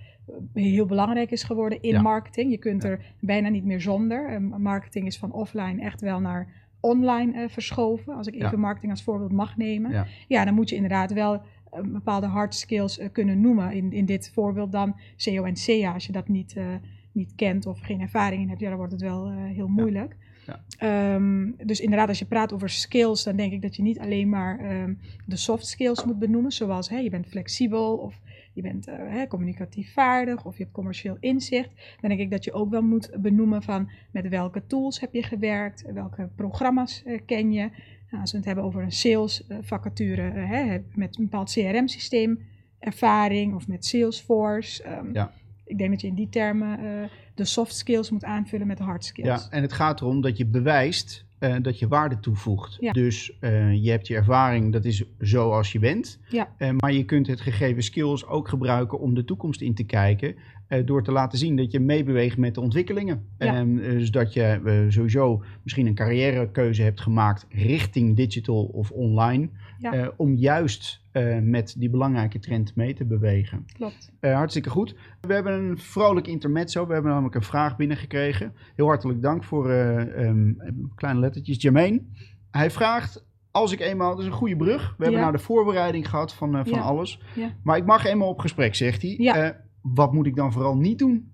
heel 0.53 0.87
belangrijk 0.87 1.31
is 1.31 1.43
geworden 1.43 1.83
in 1.83 1.91
Ja. 1.93 2.01
marketing. 2.03 2.51
Je 2.51 2.59
kunt 2.59 2.83
Ja. 2.83 2.89
er 2.89 3.15
bijna 3.21 3.49
niet 3.49 3.65
meer 3.65 3.81
zonder. 3.81 4.29
Eh, 4.29 4.59
marketing 4.59 5.07
is 5.07 5.19
van 5.19 5.33
offline 5.33 5.83
echt 5.83 6.01
wel 6.01 6.21
naar 6.21 6.49
online 6.81 7.43
eh, 7.43 7.49
verschoven. 7.49 8.15
Als 8.15 8.27
ik 8.27 8.35
even 8.35 8.51
Ja. 8.51 8.57
marketing 8.57 8.93
als 8.93 9.03
voorbeeld 9.03 9.33
mag 9.33 9.57
nemen. 9.57 10.07
Ja. 10.29 10.45
Dan 10.45 10.55
moet 10.55 10.69
je 10.69 10.75
inderdaad 10.77 11.13
wel 11.13 11.35
eh, 11.71 11.81
bepaalde 11.83 12.27
hard 12.27 12.55
skills 12.55 12.99
eh, 12.99 13.09
kunnen 13.13 13.41
noemen. 13.41 13.73
In, 13.73 13.93
in 13.93 14.05
dit 14.05 14.31
voorbeeld 14.35 14.73
dan 14.73 14.97
CO 15.17 15.45
en. 15.45 15.93
Als 15.93 16.07
je 16.07 16.13
dat 16.13 16.29
niet, 16.29 16.57
eh, 16.57 16.67
niet 17.13 17.35
kent 17.35 17.67
of 17.67 17.81
geen 17.81 18.01
ervaring 18.01 18.43
in 18.43 18.49
hebt, 18.49 18.61
ja, 18.61 18.69
dan 18.69 18.77
wordt 18.77 18.93
het 18.93 19.01
wel 19.03 19.27
eh, 19.27 19.35
heel 19.37 19.69
moeilijk. 19.69 20.17
Ja. 20.47 20.61
Ehm, 20.79 21.51
dus 21.67 21.81
inderdaad, 21.81 22.09
als 22.09 22.19
je 22.19 22.25
praat 22.25 22.53
over 22.53 22.71
skills, 22.71 23.25
dan 23.25 23.37
denk 23.37 23.53
ik 23.53 23.63
dat 23.63 23.77
je 23.77 23.83
niet 23.83 23.99
alleen 23.99 24.29
maar 24.29 24.59
ehm, 24.59 24.95
de 25.27 25.37
soft 25.37 25.67
skills 25.67 26.05
moet 26.05 26.19
benoemen. 26.19 26.53
Zoals 26.53 26.89
hè, 26.89 26.99
je 26.99 27.11
bent 27.11 27.27
flexibel 27.27 27.97
of 27.97 28.21
je 28.53 28.63
bent 28.63 28.87
eh, 28.87 28.97
hè, 28.99 29.27
communicatief 29.27 29.93
vaardig 29.93 30.45
of 30.45 30.57
je 30.57 30.63
hebt 30.63 30.75
commercieel 30.75 31.17
inzicht. 31.21 31.73
Dan 32.01 32.09
denk 32.11 32.21
ik 32.21 32.31
dat 32.31 32.45
je 32.45 32.53
ook 32.53 32.71
wel 32.71 32.83
moet 32.83 33.11
benoemen 33.19 33.63
van 33.63 33.91
met 34.11 34.29
welke 34.29 34.67
tools 34.67 35.01
heb 35.01 35.15
je 35.15 35.23
gewerkt, 35.23 35.85
welke 35.93 36.29
programma's 36.37 37.03
eh, 37.05 37.21
ken 37.27 37.53
je. 37.53 37.71
Nou, 38.11 38.21
als 38.23 38.31
we 38.31 38.37
het 38.37 38.47
hebben 38.47 38.65
over 38.65 38.83
een 38.83 38.93
sales 38.93 39.47
eh, 39.47 39.57
vacature 39.61 40.23
hè, 40.23 40.79
met 40.95 41.19
een 41.19 41.25
bepaald 41.25 41.53
CRM-systeem, 41.53 42.39
ervaring 42.79 43.55
of 43.55 43.69
met 43.69 43.87
Salesforce. 43.87 44.83
ehm, 44.83 45.13
Ja. 45.13 45.33
Ik 45.67 45.79
denk 45.79 45.91
dat 45.91 46.01
je 46.01 46.07
in 46.07 46.15
die 46.15 46.29
termen 46.29 46.79
eh, 46.79 47.09
de 47.35 47.45
soft 47.45 47.75
skills 47.75 48.11
moet 48.11 48.25
aanvullen 48.25 48.67
met 48.67 48.77
de 48.77 48.83
hard 48.83 49.05
skills. 49.05 49.27
Ja, 49.27 49.51
en 49.51 49.63
het 49.63 49.73
gaat 49.73 50.01
erom 50.01 50.21
dat 50.21 50.37
je 50.37 50.47
bewijst 50.47 51.25
eh, 51.39 51.55
dat 51.63 51.79
je 51.79 51.89
waarde 51.89 52.21
toevoegt. 52.21 52.77
Ja. 52.81 52.93
Dus 52.93 53.39
eh, 53.41 53.85
je 53.85 53.91
hebt 53.91 54.07
je 54.07 54.15
ervaring, 54.15 54.73
dat 54.73 54.85
is 54.85 55.05
zoals 55.19 55.73
je 55.73 55.79
bent. 55.79 56.21
Ja. 56.29 56.49
Maar 56.77 56.93
je 56.93 57.05
kunt 57.05 57.27
het 57.27 57.41
gegeven 57.41 57.83
skills 57.83 58.27
ook 58.27 58.49
gebruiken 58.49 59.01
om 59.01 59.15
de 59.15 59.25
toekomst 59.25 59.61
in 59.61 59.75
te 59.75 59.85
kijken. 59.85 60.37
Eh, 60.79 60.87
door 60.87 61.03
te 61.03 61.13
laten 61.13 61.39
zien 61.39 61.57
dat 61.57 61.73
je 61.73 61.81
meebeweegt 61.81 62.37
met 62.37 62.55
de 62.55 62.61
ontwikkelingen. 62.61 63.27
Ja. 63.39 63.55
En, 63.55 63.83
eh, 63.85 63.91
dus 63.91 64.11
dat 64.11 64.33
je 64.33 64.43
eh, 64.65 64.73
sowieso 64.89 65.43
misschien 65.63 65.87
een 65.87 65.95
carrièrekeuze 65.95 66.83
hebt 66.83 67.01
gemaakt 67.01 67.47
richting 67.51 68.17
digital 68.17 68.65
of 68.65 68.91
online. 68.91 69.49
Ja. 69.79 70.13
om 70.17 70.35
juist 70.35 71.03
met 71.43 71.75
die 71.79 71.91
belangrijke 71.91 72.39
trend 72.39 72.75
mee 72.77 72.95
te 72.95 73.05
bewegen. 73.05 73.65
Klopt. 73.73 74.13
Hartstikke 74.21 74.71
goed. 74.71 74.95
We 75.21 75.35
hebben 75.35 75.53
een 75.53 75.79
vrolijk 75.79 76.27
intermezzo. 76.27 76.87
We 76.87 76.93
hebben 76.93 77.11
namelijk 77.11 77.35
een 77.35 77.43
vraag 77.43 77.77
binnengekregen. 77.77 78.53
Heel 78.75 78.87
hartelijk 78.87 79.23
dank 79.23 79.45
voor 79.45 79.71
eh, 79.71 80.27
ehm, 80.27 80.53
kleine 80.95 81.21
lettertjes. 81.21 81.63
Jermaine. 81.63 82.03
Hij 82.51 82.71
vraagt, 82.71 83.25
als 83.51 83.73
ik 83.73 83.81
eenmaal, 83.81 84.11
dat 84.11 84.19
is 84.21 84.27
een 84.27 84.33
goede 84.33 84.57
brug. 84.57 84.83
We 84.83 85.03
hebben 85.05 85.21
Ja. 85.21 85.27
nou 85.27 85.33
de 85.37 85.43
voorbereiding 85.43 86.09
gehad 86.09 86.35
van, 86.35 86.51
van 86.53 86.65
Ja. 86.79 86.81
alles. 86.81 87.21
Ja. 87.35 87.51
Maar 87.63 87.77
ik 87.77 87.87
mag 87.87 88.05
eenmaal 88.05 88.29
op 88.29 88.39
gesprek, 88.39 88.75
zegt 88.75 89.03
hij. 89.03 89.15
Ja. 89.19 89.64
Wat 89.85 90.13
moet 90.13 90.27
ik 90.27 90.37
dan 90.37 90.53
vooral 90.53 90.77
niet 90.77 90.99
doen? 90.99 91.33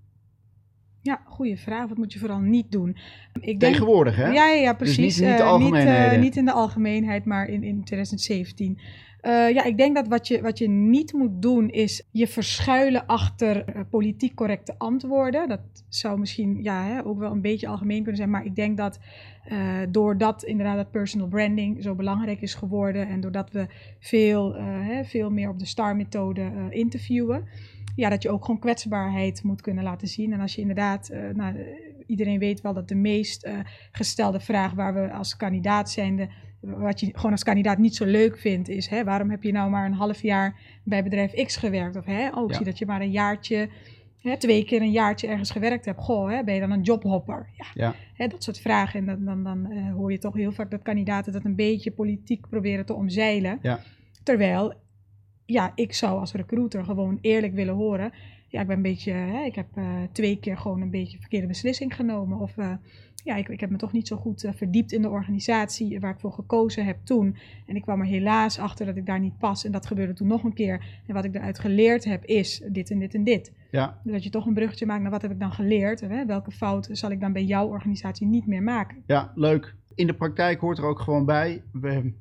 Ja, 1.01 1.21
goede 1.25 1.57
vraag. 1.57 1.87
Wat 1.87 1.97
moet 1.97 2.13
je 2.13 2.19
vooral 2.19 2.39
niet 2.39 2.71
doen? 2.71 2.97
Ik 3.39 3.59
denk, 3.59 3.73
Tegenwoordig, 3.73 4.15
hè? 4.15 4.27
Ja, 4.27 4.47
ja, 4.47 4.61
ja, 4.61 4.73
Dus 4.73 4.77
precies. 4.77 5.19
niet- 5.19 5.29
Eh, 5.29 6.13
eh, 6.13 6.19
niet 6.21 6.35
in 6.35 6.45
de 6.45 6.51
algemeenheid, 6.51 7.25
maar 7.25 7.47
in, 7.47 7.63
in 7.63 7.83
2017. 7.83 8.77
Eh, 9.21 9.49
ja, 9.49 9.63
ik 9.63 9.77
denk 9.77 9.95
dat 9.95 10.07
wat 10.07 10.27
je, 10.27 10.41
wat 10.41 10.57
je 10.57 10.69
niet 10.69 11.13
moet 11.13 11.41
doen 11.41 11.69
is 11.69 12.07
je 12.11 12.27
verschuilen 12.27 13.05
achter 13.05 13.65
politiek 13.89 14.35
correcte 14.35 14.75
antwoorden. 14.77 15.47
Dat 15.47 15.61
zou 15.89 16.19
misschien 16.19 16.63
ja, 16.63 16.83
hè, 16.85 17.05
ook 17.05 17.19
wel 17.19 17.31
een 17.31 17.41
beetje 17.41 17.67
algemeen 17.67 17.97
kunnen 17.97 18.15
zijn. 18.15 18.29
Maar 18.29 18.45
ik 18.45 18.55
denk 18.55 18.77
dat 18.77 18.99
eh, 19.43 19.77
doordat 19.89 20.43
inderdaad 20.43 20.75
dat 20.75 20.91
personal 20.91 21.27
branding 21.27 21.83
zo 21.83 21.95
belangrijk 21.95 22.41
is 22.41 22.53
geworden 22.53 23.07
en 23.07 23.21
doordat 23.21 23.51
we 23.51 23.67
veel, 23.99 24.53
hè, 24.63 25.03
veel 25.03 25.29
meer 25.31 25.49
op 25.49 25.59
de 25.59 25.65
STAR-methode 25.65 26.51
interviewen, 26.69 27.43
ja, 27.95 28.09
dat 28.09 28.21
je 28.21 28.29
ook 28.29 28.45
gewoon 28.45 28.59
kwetsbaarheid 28.59 29.43
moet 29.43 29.61
kunnen 29.61 29.83
laten 29.83 30.07
zien. 30.07 30.33
En 30.33 30.39
als 30.39 30.55
je 30.55 30.61
inderdaad, 30.61 31.09
eh, 31.09 31.29
nou, 31.33 31.55
eh, 31.57 31.65
iedereen 32.05 32.39
weet 32.39 32.61
wel 32.61 32.73
dat 32.73 32.87
de 32.87 32.95
meest 32.95 33.43
eh, 33.43 33.59
gestelde 33.91 34.39
vraag 34.39 34.73
waar 34.73 34.93
we 34.93 35.11
als 35.11 35.35
kandidaat 35.37 35.89
zijnde, 35.91 36.29
wat 36.61 36.99
je 36.99 37.09
gewoon 37.13 37.31
als 37.31 37.43
kandidaat 37.43 37.77
niet 37.77 37.95
zo 37.95 38.05
leuk 38.05 38.37
vindt, 38.37 38.69
is 38.69 38.87
hè, 38.87 39.03
waarom 39.03 39.29
heb 39.29 39.43
je 39.43 39.51
nou 39.51 39.69
maar 39.69 39.85
een 39.85 39.93
half 39.93 40.21
jaar 40.21 40.59
bij 40.83 41.03
bedrijf 41.03 41.45
X 41.45 41.55
gewerkt? 41.57 41.95
Of 41.95 42.05
hè, 42.05 42.27
oh, 42.29 42.43
ik 42.43 42.49
Ja. 42.49 42.55
zie 42.55 42.65
dat 42.65 42.77
je 42.77 42.85
maar 42.85 43.01
een 43.01 43.11
jaartje, 43.11 43.69
hè, 44.21 44.37
twee 44.37 44.65
keer 44.65 44.81
een 44.81 44.91
jaartje 44.91 45.27
ergens 45.27 45.51
gewerkt 45.51 45.85
hebt. 45.85 45.99
Goh, 45.99 46.29
hè, 46.29 46.43
ben 46.43 46.53
je 46.53 46.59
dan 46.59 46.71
een 46.71 46.81
jobhopper? 46.81 47.49
Ja, 47.57 47.65
Ja. 47.73 47.95
Hè, 48.13 48.27
dat 48.27 48.43
soort 48.43 48.59
vragen. 48.59 48.99
En 48.99 49.05
dan, 49.05 49.25
dan, 49.25 49.43
dan 49.43 49.87
hoor 49.91 50.11
je 50.11 50.17
toch 50.17 50.35
heel 50.35 50.51
vaak 50.51 50.71
dat 50.71 50.81
kandidaten 50.81 51.33
dat 51.33 51.45
een 51.45 51.55
beetje 51.55 51.91
politiek 51.91 52.49
proberen 52.49 52.85
te 52.85 52.93
omzeilen. 52.93 53.59
Ja. 53.61 53.79
Terwijl, 54.23 54.73
ja, 55.51 55.71
ik 55.75 55.93
zou 55.93 56.19
als 56.19 56.33
recruiter 56.33 56.85
gewoon 56.85 57.17
eerlijk 57.21 57.53
willen 57.53 57.75
horen. 57.75 58.11
Ja, 58.47 58.61
ik 58.61 58.67
ben 58.67 58.75
een 58.75 58.81
beetje, 58.81 59.11
hè, 59.11 59.43
ik 59.43 59.55
heb 59.55 59.67
eh, 59.73 59.85
twee 60.11 60.39
keer 60.39 60.57
gewoon 60.57 60.81
een 60.81 60.89
beetje 60.89 61.13
een 61.13 61.21
verkeerde 61.21 61.47
beslissing 61.47 61.95
genomen. 61.95 62.39
Of 62.39 62.57
eh, 62.57 62.73
ja, 63.23 63.35
ik, 63.35 63.49
ik 63.49 63.59
heb 63.59 63.69
me 63.69 63.77
toch 63.77 63.91
niet 63.91 64.07
zo 64.07 64.15
goed 64.17 64.43
eh, 64.43 64.53
verdiept 64.53 64.91
in 64.91 65.01
de 65.01 65.09
organisatie 65.09 65.99
waar 65.99 66.13
ik 66.13 66.19
voor 66.19 66.31
gekozen 66.31 66.85
heb 66.85 66.97
toen. 67.03 67.37
En 67.65 67.75
ik 67.75 67.81
kwam 67.81 67.99
er 67.99 68.05
helaas 68.05 68.59
achter 68.59 68.85
dat 68.85 68.95
ik 68.95 69.05
daar 69.05 69.19
niet 69.19 69.37
pas. 69.37 69.65
En 69.65 69.71
dat 69.71 69.85
gebeurde 69.85 70.13
toen 70.13 70.27
nog 70.27 70.43
een 70.43 70.53
keer. 70.53 70.85
En 71.07 71.13
wat 71.13 71.25
ik 71.25 71.35
eruit 71.35 71.59
geleerd 71.59 72.03
heb 72.03 72.25
is 72.25 72.63
dit 72.67 72.91
en 72.91 72.99
dit 72.99 73.13
en 73.13 73.23
dit. 73.23 73.53
Ja, 73.71 73.99
Dus 74.03 74.13
dat 74.13 74.23
je 74.23 74.29
toch 74.29 74.45
een 74.45 74.53
bruggetje 74.53 74.85
maakt 74.85 75.01
naar 75.01 75.11
wat 75.11 75.21
heb 75.21 75.31
ik 75.31 75.39
dan 75.39 75.51
geleerd. 75.51 76.01
Hè, 76.01 76.25
welke 76.25 76.51
fout 76.51 76.89
zal 76.91 77.11
ik 77.11 77.19
dan 77.19 77.33
bij 77.33 77.43
jouw 77.43 77.67
organisatie 77.67 78.27
niet 78.27 78.47
meer 78.47 78.63
maken. 78.63 79.03
ja, 79.05 79.31
leuk. 79.35 79.75
In 79.95 80.07
de 80.07 80.13
praktijk 80.13 80.59
hoort 80.59 80.77
er 80.77 80.85
ook 80.85 80.99
gewoon 80.99 81.25
bij. 81.25 81.63
We, 81.71 82.13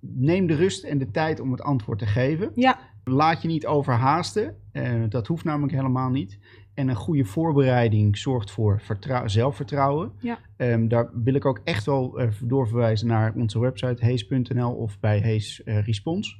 neem 0.00 0.46
de 0.46 0.54
rust 0.54 0.84
en 0.84 0.98
de 0.98 1.10
tijd 1.10 1.40
om 1.40 1.50
het 1.50 1.62
antwoord 1.62 1.98
te 1.98 2.06
geven. 2.06 2.52
Ja, 2.54 2.78
Laat 3.08 3.42
je 3.42 3.48
niet 3.48 3.66
overhaasten. 3.66 4.56
Eh, 4.72 4.92
dat 5.08 5.26
hoeft 5.26 5.44
namelijk 5.44 5.72
helemaal 5.72 6.10
niet. 6.10 6.38
En 6.74 6.88
een 6.88 6.96
goede 6.96 7.24
voorbereiding 7.24 8.18
zorgt 8.18 8.50
voor 8.50 8.80
vertrou- 8.80 9.28
zelfvertrouwen. 9.28 10.12
Ja. 10.18 10.38
Ehm, 10.56 10.88
daar 10.88 11.10
wil 11.12 11.34
ik 11.34 11.44
ook 11.44 11.60
echt 11.64 11.86
wel 11.86 12.18
eh, 12.18 12.28
doorverwijzen 12.42 13.06
naar 13.06 13.32
onze 13.34 13.58
website 13.60 14.04
hees.nl 14.04 14.72
of 14.72 15.00
bij 15.00 15.18
Hees 15.18 15.62
eh, 15.62 15.84
Respons. 15.84 16.38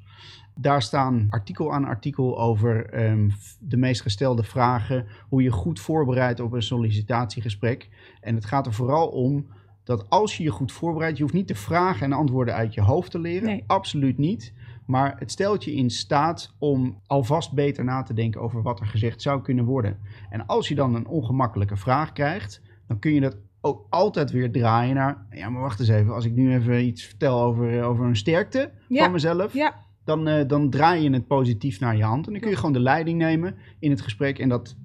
Daar 0.55 0.83
staan 0.83 1.27
artikel 1.31 1.73
aan 1.73 1.85
artikel 1.85 2.41
over 2.41 2.87
ehm, 2.87 3.29
de 3.61 3.77
meest 3.77 4.03
gestelde 4.03 4.43
vragen, 4.45 5.07
hoe 5.29 5.43
je 5.43 5.51
goed 5.51 5.81
voorbereidt 5.81 6.41
op 6.41 6.53
een 6.53 6.63
sollicitatiegesprek. 6.63 7.89
En 8.21 8.35
het 8.35 8.45
gaat 8.45 8.67
er 8.67 8.73
vooral 8.73 9.09
om 9.09 9.47
dat 9.89 10.11
als 10.11 10.37
je 10.37 10.43
je 10.43 10.51
goed 10.51 10.73
voorbereidt, 10.73 11.17
je 11.17 11.23
hoeft 11.23 11.35
niet 11.35 11.49
de 11.49 11.55
vragen 11.55 12.07
en 12.07 12.13
antwoorden 12.13 12.55
uit 12.55 12.75
je 12.75 12.81
hoofd 12.81 13.11
te 13.11 13.19
leren. 13.19 13.49
Nee. 13.49 13.65
Absoluut 13.67 14.19
niet. 14.19 14.53
Maar 14.87 15.17
het 15.19 15.31
stelt 15.31 15.65
je 15.65 15.75
in 15.75 15.91
staat 15.91 16.55
om 16.59 17.01
alvast 17.07 17.53
beter 17.53 17.85
na 17.85 18.03
te 18.03 18.15
denken 18.15 18.41
over 18.41 18.63
wat 18.63 18.81
er 18.81 18.87
gezegd 18.87 19.23
zou 19.23 19.43
kunnen 19.43 19.65
worden. 19.65 19.99
En 20.31 20.47
als 20.47 20.69
je 20.69 20.75
dan 20.75 20.95
een 20.95 21.07
ongemakkelijke 21.07 21.77
vraag 21.77 22.13
krijgt, 22.13 22.63
dan 22.87 22.99
kun 22.99 23.15
je 23.15 23.21
dat 23.21 23.37
ook 23.61 23.87
altijd 23.91 24.31
weer 24.31 24.53
draaien 24.53 24.95
naar. 24.95 25.27
Ja, 25.31 25.49
maar 25.49 25.63
wacht 25.63 25.81
eens 25.81 25.89
even. 25.89 26.15
Als 26.15 26.25
ik 26.25 26.33
nu 26.35 26.55
even 26.55 26.85
iets 26.87 27.03
vertel 27.05 27.41
over, 27.43 27.83
over 27.83 28.05
een 28.07 28.17
sterkte 28.17 28.71
Ja. 28.89 29.03
van 29.03 29.13
mezelf, 29.13 29.53
ja, 29.53 29.75
dan, 30.05 30.29
eh, 30.29 30.49
dan 30.49 30.71
draai 30.71 31.03
je 31.03 31.11
het 31.11 31.27
positief 31.27 31.81
naar 31.81 31.97
je 31.97 32.05
hand. 32.05 32.27
En 32.27 32.33
dan 32.33 32.41
kun 32.41 32.49
je 32.51 32.55
Ja. 32.55 32.61
gewoon 32.61 32.77
de 32.77 32.81
leiding 32.83 33.19
nemen 33.19 33.55
in 33.79 33.91
het 33.91 34.01
gesprek. 34.01 34.39
En 34.39 34.49
dat 34.49 34.77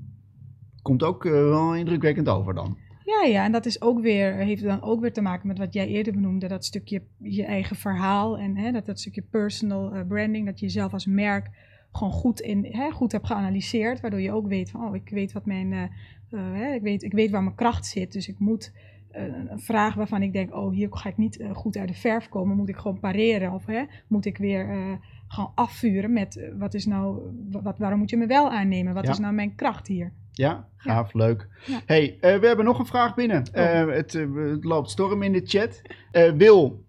komt 0.82 1.04
ook 1.04 1.26
eh, 1.26 1.32
wel 1.32 1.76
indrukwekkend 1.76 2.30
over 2.30 2.54
dan. 2.54 2.78
Ja, 3.06 3.24
ja. 3.28 3.44
En 3.46 3.52
dat 3.52 3.66
is 3.66 3.82
ook 3.82 4.00
weer, 4.02 4.36
heeft 4.36 4.64
dan 4.64 4.82
ook 4.82 5.02
weer 5.02 5.14
te 5.14 5.22
maken 5.22 5.48
met 5.48 5.58
wat 5.58 5.74
jij 5.74 5.88
eerder 5.88 6.14
benoemde. 6.14 6.48
Dat 6.48 6.66
stukje 6.66 7.02
je 7.18 7.46
eigen 7.46 7.76
verhaal 7.76 8.38
en 8.38 8.58
hè, 8.58 8.72
dat, 8.72 8.86
dat 8.86 9.00
stukje 9.00 9.22
personal 9.22 9.94
eh, 9.94 10.08
branding. 10.08 10.46
Dat 10.46 10.60
je 10.60 10.66
jezelf 10.66 10.94
als 10.94 11.06
merk 11.06 11.50
gewoon 11.92 12.14
goed, 12.14 12.40
in, 12.40 12.66
hè, 12.66 12.92
goed 12.92 13.12
hebt 13.12 13.28
geanalyseerd. 13.28 14.02
Waardoor 14.02 14.22
je 14.22 14.32
ook 14.32 14.48
weet 14.48 14.70
van, 14.70 14.88
oh, 14.88 14.96
ik 14.96 15.10
weet 15.10 15.32
wat 15.32 15.46
mijn, 15.46 15.74
eh, 15.74 15.82
eh, 15.82 15.90
hè, 16.54 16.74
ik, 16.74 16.82
weet, 16.82 17.04
ik 17.04 17.14
weet 17.14 17.32
waar 17.32 17.44
mijn 17.44 17.56
kracht 17.56 17.86
zit. 17.86 18.12
Dus 18.14 18.28
ik 18.28 18.40
moet 18.40 18.74
een 19.14 19.60
vraag 19.60 19.94
waarvan 19.94 20.22
ik 20.22 20.34
denk, 20.34 20.56
oh, 20.56 20.72
hier 20.72 20.88
ga 20.92 21.10
ik 21.10 21.18
niet 21.18 21.44
goed 21.52 21.78
uit 21.78 21.88
de 21.88 21.94
verf 21.94 22.30
komen. 22.30 22.56
Moet 22.56 22.70
ik 22.70 22.76
gewoon 22.76 23.00
pareren 23.00 23.52
of 23.52 23.66
hè, 23.66 23.84
moet 24.08 24.26
ik 24.26 24.38
weer 24.38 24.70
eh, 24.70 24.92
gewoon 25.28 25.52
afvuren 25.56 26.14
met 26.14 26.52
wat 26.58 26.74
is 26.74 26.86
nou, 26.86 27.20
wat, 27.52 27.78
waarom 27.78 28.00
moet 28.00 28.10
je 28.10 28.18
me 28.18 28.26
wel 28.26 28.52
aannemen? 28.52 28.94
Wat 28.94 29.06
Ja. 29.06 29.12
is 29.12 29.20
nou 29.20 29.34
mijn 29.34 29.56
kracht 29.56 29.88
hier? 29.88 30.12
Ja, 30.34 30.68
gaaf, 30.78 31.14
leuk. 31.14 31.48
Ja. 31.66 31.82
hey, 31.86 32.18
eh, 32.22 32.40
we 32.40 32.48
hebben 32.48 32.66
nog 32.66 32.80
een 32.80 32.86
vraag 32.86 33.16
binnen. 33.16 33.44
Oh. 33.54 33.80
Eh, 33.80 33.96
het, 33.96 34.16
eh, 34.16 34.34
het 34.36 34.64
loopt 34.64 34.90
storm 34.90 35.22
in 35.24 35.32
de 35.32 35.42
chat. 35.46 35.82
Wil, 36.38 36.86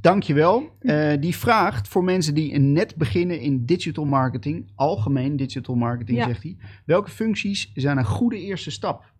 dankjewel. 0.00 0.68
Eh 0.80 1.12
die 1.20 1.36
vraagt 1.36 1.88
voor 1.88 2.04
mensen 2.04 2.34
die 2.34 2.58
net 2.58 2.96
beginnen 2.96 3.40
in 3.40 3.64
digital 3.66 4.04
marketing, 4.04 4.70
algemeen 4.74 5.36
digital 5.36 5.74
marketing, 5.74 6.18
Ja. 6.18 6.26
zegt 6.26 6.42
hij. 6.42 6.56
Welke 6.86 7.10
functies 7.10 7.70
zijn 7.74 7.98
een 7.98 8.04
goede 8.04 8.40
eerste 8.40 8.70
stap? 8.70 9.12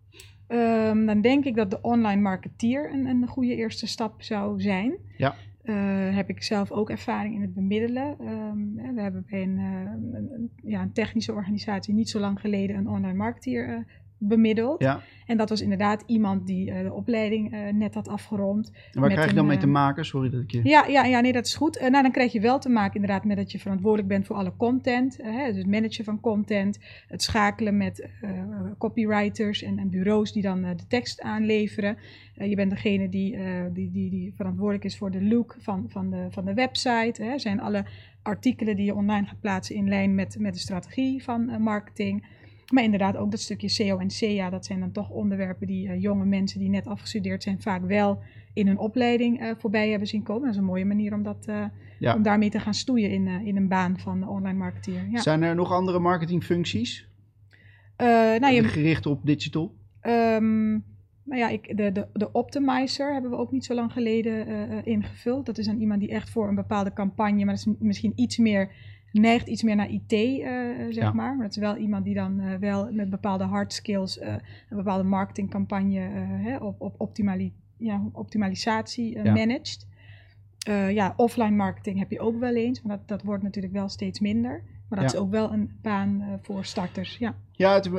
Ehm, 0.47 1.05
dan 1.05 1.21
denk 1.21 1.45
ik 1.45 1.55
dat 1.55 1.69
de 1.71 1.81
online 1.81 2.21
marketeer 2.21 2.93
een, 2.93 3.05
een 3.05 3.27
goede 3.27 3.55
eerste 3.55 3.87
stap 3.87 4.23
zou 4.23 4.61
zijn. 4.61 4.97
Ja. 5.17 5.35
Eh, 5.65 6.15
heb 6.15 6.29
ik 6.29 6.43
zelf 6.43 6.71
ook 6.71 6.89
ervaring 6.89 7.35
in 7.35 7.41
het 7.41 7.53
bemiddelen. 7.53 8.19
Ehm, 8.19 8.93
we 8.95 9.01
hebben 9.01 9.25
bij 9.29 9.41
een, 9.41 9.57
eh, 9.57 10.19
een- 10.19 10.51
ja, 10.63 10.81
een 10.81 10.91
technische 10.91 11.33
organisatie 11.33 11.93
niet 11.93 12.09
zo 12.09 12.19
lang 12.19 12.39
geleden 12.39 12.75
een 12.75 12.87
online 12.89 13.17
marketeer 13.17 13.69
eh, 13.69 13.79
bemiddeld. 14.17 14.81
Ja. 14.81 15.01
En 15.25 15.37
dat 15.37 15.49
was 15.49 15.61
inderdaad 15.61 16.03
iemand 16.05 16.47
die 16.47 16.83
de 16.83 16.93
opleiding 16.93 17.71
net 17.71 17.93
had 17.93 18.07
afgerond. 18.07 18.71
En 18.91 19.01
waar 19.01 19.09
krijg 19.09 19.29
je 19.29 19.35
dan 19.35 19.45
mee 19.45 19.57
te 19.57 19.67
maken? 19.67 20.05
Sorry 20.05 20.29
dat 20.29 20.41
ik 20.41 20.51
je... 20.51 20.59
Ja, 20.63 20.85
ja, 20.87 21.03
ja 21.03 21.19
nee, 21.19 21.31
dat 21.31 21.45
is 21.45 21.55
goed. 21.55 21.79
nou, 21.79 22.01
dan 22.01 22.11
krijg 22.11 22.31
je 22.31 22.39
wel 22.39 22.59
te 22.59 22.69
maken 22.69 22.95
inderdaad 22.95 23.23
met 23.23 23.37
dat 23.37 23.51
je 23.51 23.59
verantwoordelijk 23.59 24.07
bent 24.07 24.25
voor 24.25 24.35
alle 24.35 24.53
content. 24.57 25.17
hè, 25.21 25.47
dus 25.47 25.57
het 25.57 25.67
managen 25.67 26.03
van 26.03 26.19
content, 26.19 26.79
het 27.07 27.21
schakelen 27.21 27.77
met 27.77 28.09
copywriters 28.77 29.63
en, 29.63 29.79
en, 29.79 29.89
bureaus 29.89 30.31
die 30.31 30.41
dan 30.41 30.61
de 30.61 30.87
tekst 30.87 31.21
aanleveren. 31.21 31.97
je 32.33 32.55
bent 32.55 32.69
degene 32.69 33.09
die, 33.09 33.37
die, 33.73 33.91
die, 33.91 34.09
die 34.09 34.33
verantwoordelijk 34.35 34.83
is 34.83 34.97
voor 34.97 35.11
de 35.11 35.23
look 35.23 35.55
van, 35.59 35.85
van, 35.87 36.09
de, 36.09 36.27
van 36.29 36.45
de 36.45 36.53
website. 36.53 37.23
Hè. 37.23 37.39
Zijn 37.39 37.59
alle 37.59 37.85
artikelen 38.21 38.75
die 38.75 38.85
je 38.85 38.95
online 38.95 39.27
gaat 39.27 39.39
plaatsen 39.39 39.75
in 39.75 39.89
lijn 39.89 40.15
met, 40.15 40.39
met 40.39 40.53
de 40.53 40.59
strategie 40.59 41.23
van 41.23 41.61
marketing. 41.61 42.25
Maar 42.73 42.83
inderdaad 42.83 43.17
ook 43.17 43.31
dat 43.31 43.39
stukje 43.39 43.69
SEO 43.69 43.97
en 43.97 44.09
SEA, 44.09 44.49
dat 44.49 44.65
zijn 44.65 44.79
dan 44.79 44.91
toch 44.91 45.09
onderwerpen 45.09 45.67
die 45.67 45.87
uh, 45.87 46.01
jonge 46.01 46.25
mensen 46.25 46.59
die 46.59 46.69
net 46.69 46.87
afgestudeerd 46.87 47.43
zijn 47.43 47.61
vaak 47.61 47.85
wel 47.85 48.19
in 48.53 48.67
hun 48.67 48.77
opleiding 48.77 49.41
uh, 49.41 49.51
voorbij 49.57 49.89
hebben 49.89 50.07
zien 50.07 50.23
komen. 50.23 50.41
Dat 50.41 50.51
is 50.51 50.57
een 50.57 50.65
mooie 50.65 50.85
manier 50.85 51.13
om, 51.13 51.23
dat, 51.23 51.45
ja. 51.99 52.15
om 52.15 52.23
daarmee 52.23 52.49
te 52.49 52.59
gaan 52.59 52.73
stoeien 52.73 53.11
in, 53.11 53.27
in 53.27 53.55
een 53.55 53.67
baan 53.67 53.99
van 53.99 54.27
online 54.27 54.57
marketeer. 54.57 55.07
Ja. 55.11 55.21
Zijn 55.21 55.41
er 55.41 55.55
nog 55.55 55.71
andere 55.71 55.99
marketingfuncties? 55.99 57.07
nou, 57.97 58.53
je, 58.53 58.63
gericht 58.63 59.05
op 59.05 59.25
digital? 59.25 59.75
Um, 60.01 60.71
nou 61.23 61.39
ja, 61.39 61.49
ik, 61.49 61.77
de, 61.77 61.91
de, 61.91 62.07
de 62.13 62.31
optimizer 62.31 63.13
hebben 63.13 63.31
we 63.31 63.37
ook 63.37 63.51
niet 63.51 63.65
zo 63.65 63.73
lang 63.73 63.91
geleden 63.91 64.45
ingevuld. 64.85 65.45
Dat 65.45 65.57
is 65.57 65.65
dan 65.65 65.79
iemand 65.79 65.99
die 65.99 66.09
echt 66.09 66.29
voor 66.29 66.47
een 66.47 66.55
bepaalde 66.55 66.93
campagne, 66.93 67.45
maar 67.45 67.55
dat 67.55 67.67
is 67.67 67.73
misschien 67.79 68.13
iets 68.15 68.37
meer, 68.37 68.71
neigt 69.19 69.47
iets 69.47 69.63
meer 69.63 69.75
naar 69.75 69.89
IT, 69.89 70.11
uh, 70.11 70.49
zeg 70.89 71.13
maar. 71.13 71.35
Maar 71.35 71.45
dat 71.45 71.55
is 71.55 71.61
wel 71.61 71.77
iemand 71.77 72.05
die 72.05 72.13
dan 72.13 72.39
uh, 72.39 72.55
wel 72.55 72.91
met 72.91 73.09
bepaalde 73.09 73.43
hard 73.43 73.73
skills 73.73 74.21
een 74.21 74.41
bepaalde 74.69 75.03
marketingcampagne 75.03 75.99
hè, 75.99 76.57
op, 76.57 76.81
op 76.81 76.95
optimali 76.97 77.53
ja, 77.77 78.09
optimalisatie 78.11 79.23
ja. 79.23 79.33
managt. 79.33 79.87
ja, 80.89 81.13
offline 81.15 81.55
marketing 81.55 81.99
heb 81.99 82.11
je 82.11 82.19
ook 82.19 82.39
wel 82.39 82.55
eens, 82.55 82.81
maar 82.81 82.97
dat, 82.97 83.07
dat 83.07 83.23
wordt 83.23 83.43
natuurlijk 83.43 83.73
wel 83.73 83.89
steeds 83.89 84.19
minder. 84.19 84.63
Maar 84.89 84.99
dat 84.99 85.13
is 85.13 85.19
ook 85.19 85.31
wel 85.31 85.51
een 85.51 85.71
baan 85.81 86.21
uh, 86.21 86.33
voor 86.41 86.65
starters. 86.65 87.17
Ja, 87.17 87.35
ja 87.51 87.73
het, 87.73 87.89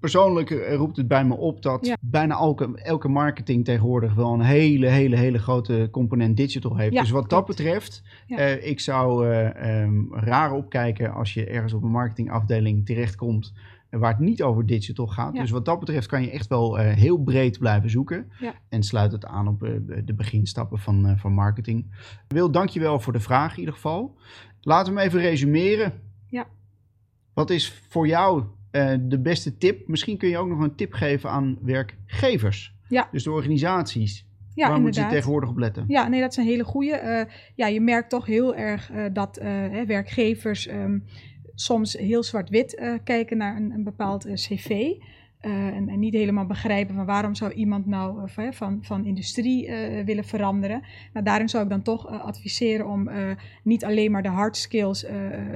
persoonlijk 0.00 0.50
roept 0.50 0.96
het 0.96 1.08
bij 1.08 1.24
me 1.24 1.36
op 1.36 1.62
dat 1.62 1.86
ja. 1.86 1.96
bijna 2.00 2.34
elke, 2.34 2.80
elke 2.82 3.08
marketing 3.08 3.64
tegenwoordig 3.64 4.14
wel 4.14 4.32
een 4.32 4.40
hele, 4.40 4.86
hele, 4.86 5.16
hele 5.16 5.38
grote 5.38 5.88
component 5.90 6.36
digital 6.36 6.76
heeft. 6.76 6.92
Ja, 6.92 7.00
dus 7.00 7.10
wat 7.10 7.26
klopt. 7.26 7.48
dat 7.48 7.56
betreft, 7.56 8.02
uh, 8.28 8.66
ik 8.66 8.80
zou 8.80 9.28
uh, 9.28 9.82
um, 9.82 10.14
raar 10.14 10.52
opkijken 10.52 11.12
als 11.12 11.34
je 11.34 11.46
ergens 11.46 11.72
op 11.72 11.82
een 11.82 11.90
marketingafdeling 11.90 12.86
terechtkomt 12.86 13.52
waar 13.90 14.10
het 14.10 14.18
niet 14.18 14.42
over 14.42 14.66
digital 14.66 15.06
gaat. 15.06 15.34
Dus 15.34 15.50
wat 15.50 15.64
dat 15.64 15.78
betreft 15.78 16.06
kan 16.06 16.22
je 16.22 16.30
echt 16.30 16.46
wel 16.46 16.76
heel 16.76 17.18
breed 17.18 17.58
blijven 17.58 17.90
zoeken. 17.90 18.30
En 18.68 18.82
sluit 18.82 19.12
het 19.12 19.24
aan 19.24 19.48
op 19.48 19.60
de 20.04 20.14
beginstappen 20.14 20.78
van, 20.78 21.18
van 21.18 21.32
marketing. 21.32 21.86
Wil, 22.26 22.50
dankjewel 22.50 23.00
voor 23.00 23.12
de 23.12 23.20
vraag 23.20 23.52
in 23.52 23.58
ieder 23.58 23.74
geval. 23.74 24.16
Laten 24.60 24.94
we 24.94 24.98
hem 24.98 25.08
even 25.08 25.20
resumeren. 25.20 25.92
Ja. 26.26 26.46
Wat 27.34 27.50
is 27.50 27.82
voor 27.88 28.06
jou 28.06 28.42
uh, 28.72 28.94
de 29.00 29.18
beste 29.18 29.58
tip? 29.58 29.88
Misschien 29.88 30.16
kun 30.16 30.28
je 30.28 30.38
ook 30.38 30.48
nog 30.48 30.60
een 30.60 30.74
tip 30.74 30.92
geven 30.92 31.30
aan 31.30 31.58
werkgevers. 31.62 32.74
Ja. 32.88 33.08
Dus 33.12 33.24
de 33.24 33.30
organisaties. 33.30 34.26
Ja, 34.54 34.68
Waar 34.68 34.80
moeten 34.80 35.02
ze 35.02 35.08
tegenwoordig 35.08 35.50
op 35.50 35.58
letten? 35.58 35.84
Ja, 35.88 36.08
nee, 36.08 36.20
dat 36.20 36.30
is 36.30 36.36
een 36.36 36.44
hele 36.44 36.64
goede. 36.64 37.00
Uh, 37.04 37.34
ja, 37.54 37.66
je 37.66 37.80
merkt 37.80 38.10
toch 38.10 38.26
heel 38.26 38.54
erg 38.54 38.90
uh, 38.90 39.04
dat 39.12 39.36
werkgevers 39.86 40.68
um, 40.68 41.04
soms 41.54 41.92
heel 41.92 42.22
zwart-wit 42.22 42.98
kijken 43.04 43.36
naar 43.36 43.56
een, 43.56 43.70
een 43.70 43.84
bepaald 43.84 44.26
cv. 44.34 44.92
Uh, 45.42 45.66
en, 45.66 45.88
en, 45.88 45.98
niet 45.98 46.14
helemaal 46.14 46.46
begrijpen 46.46 46.94
van 46.94 47.06
waarom 47.06 47.34
zou 47.34 47.52
iemand 47.52 47.86
nou 47.86 48.28
uh, 48.38 48.52
van, 48.52 48.78
van 48.82 49.04
industrie 49.04 49.66
uh, 49.66 50.04
willen 50.04 50.24
veranderen. 50.24 50.82
Nou, 51.12 51.24
daarin 51.24 51.48
zou 51.48 51.64
ik 51.64 51.70
dan 51.70 51.82
toch 51.82 52.06
adviseren 52.06 52.86
om 52.86 53.10
niet 53.62 53.84
alleen 53.84 54.10
maar 54.10 54.22
de 54.22 54.28
hard 54.28 54.56
skills 54.56 55.06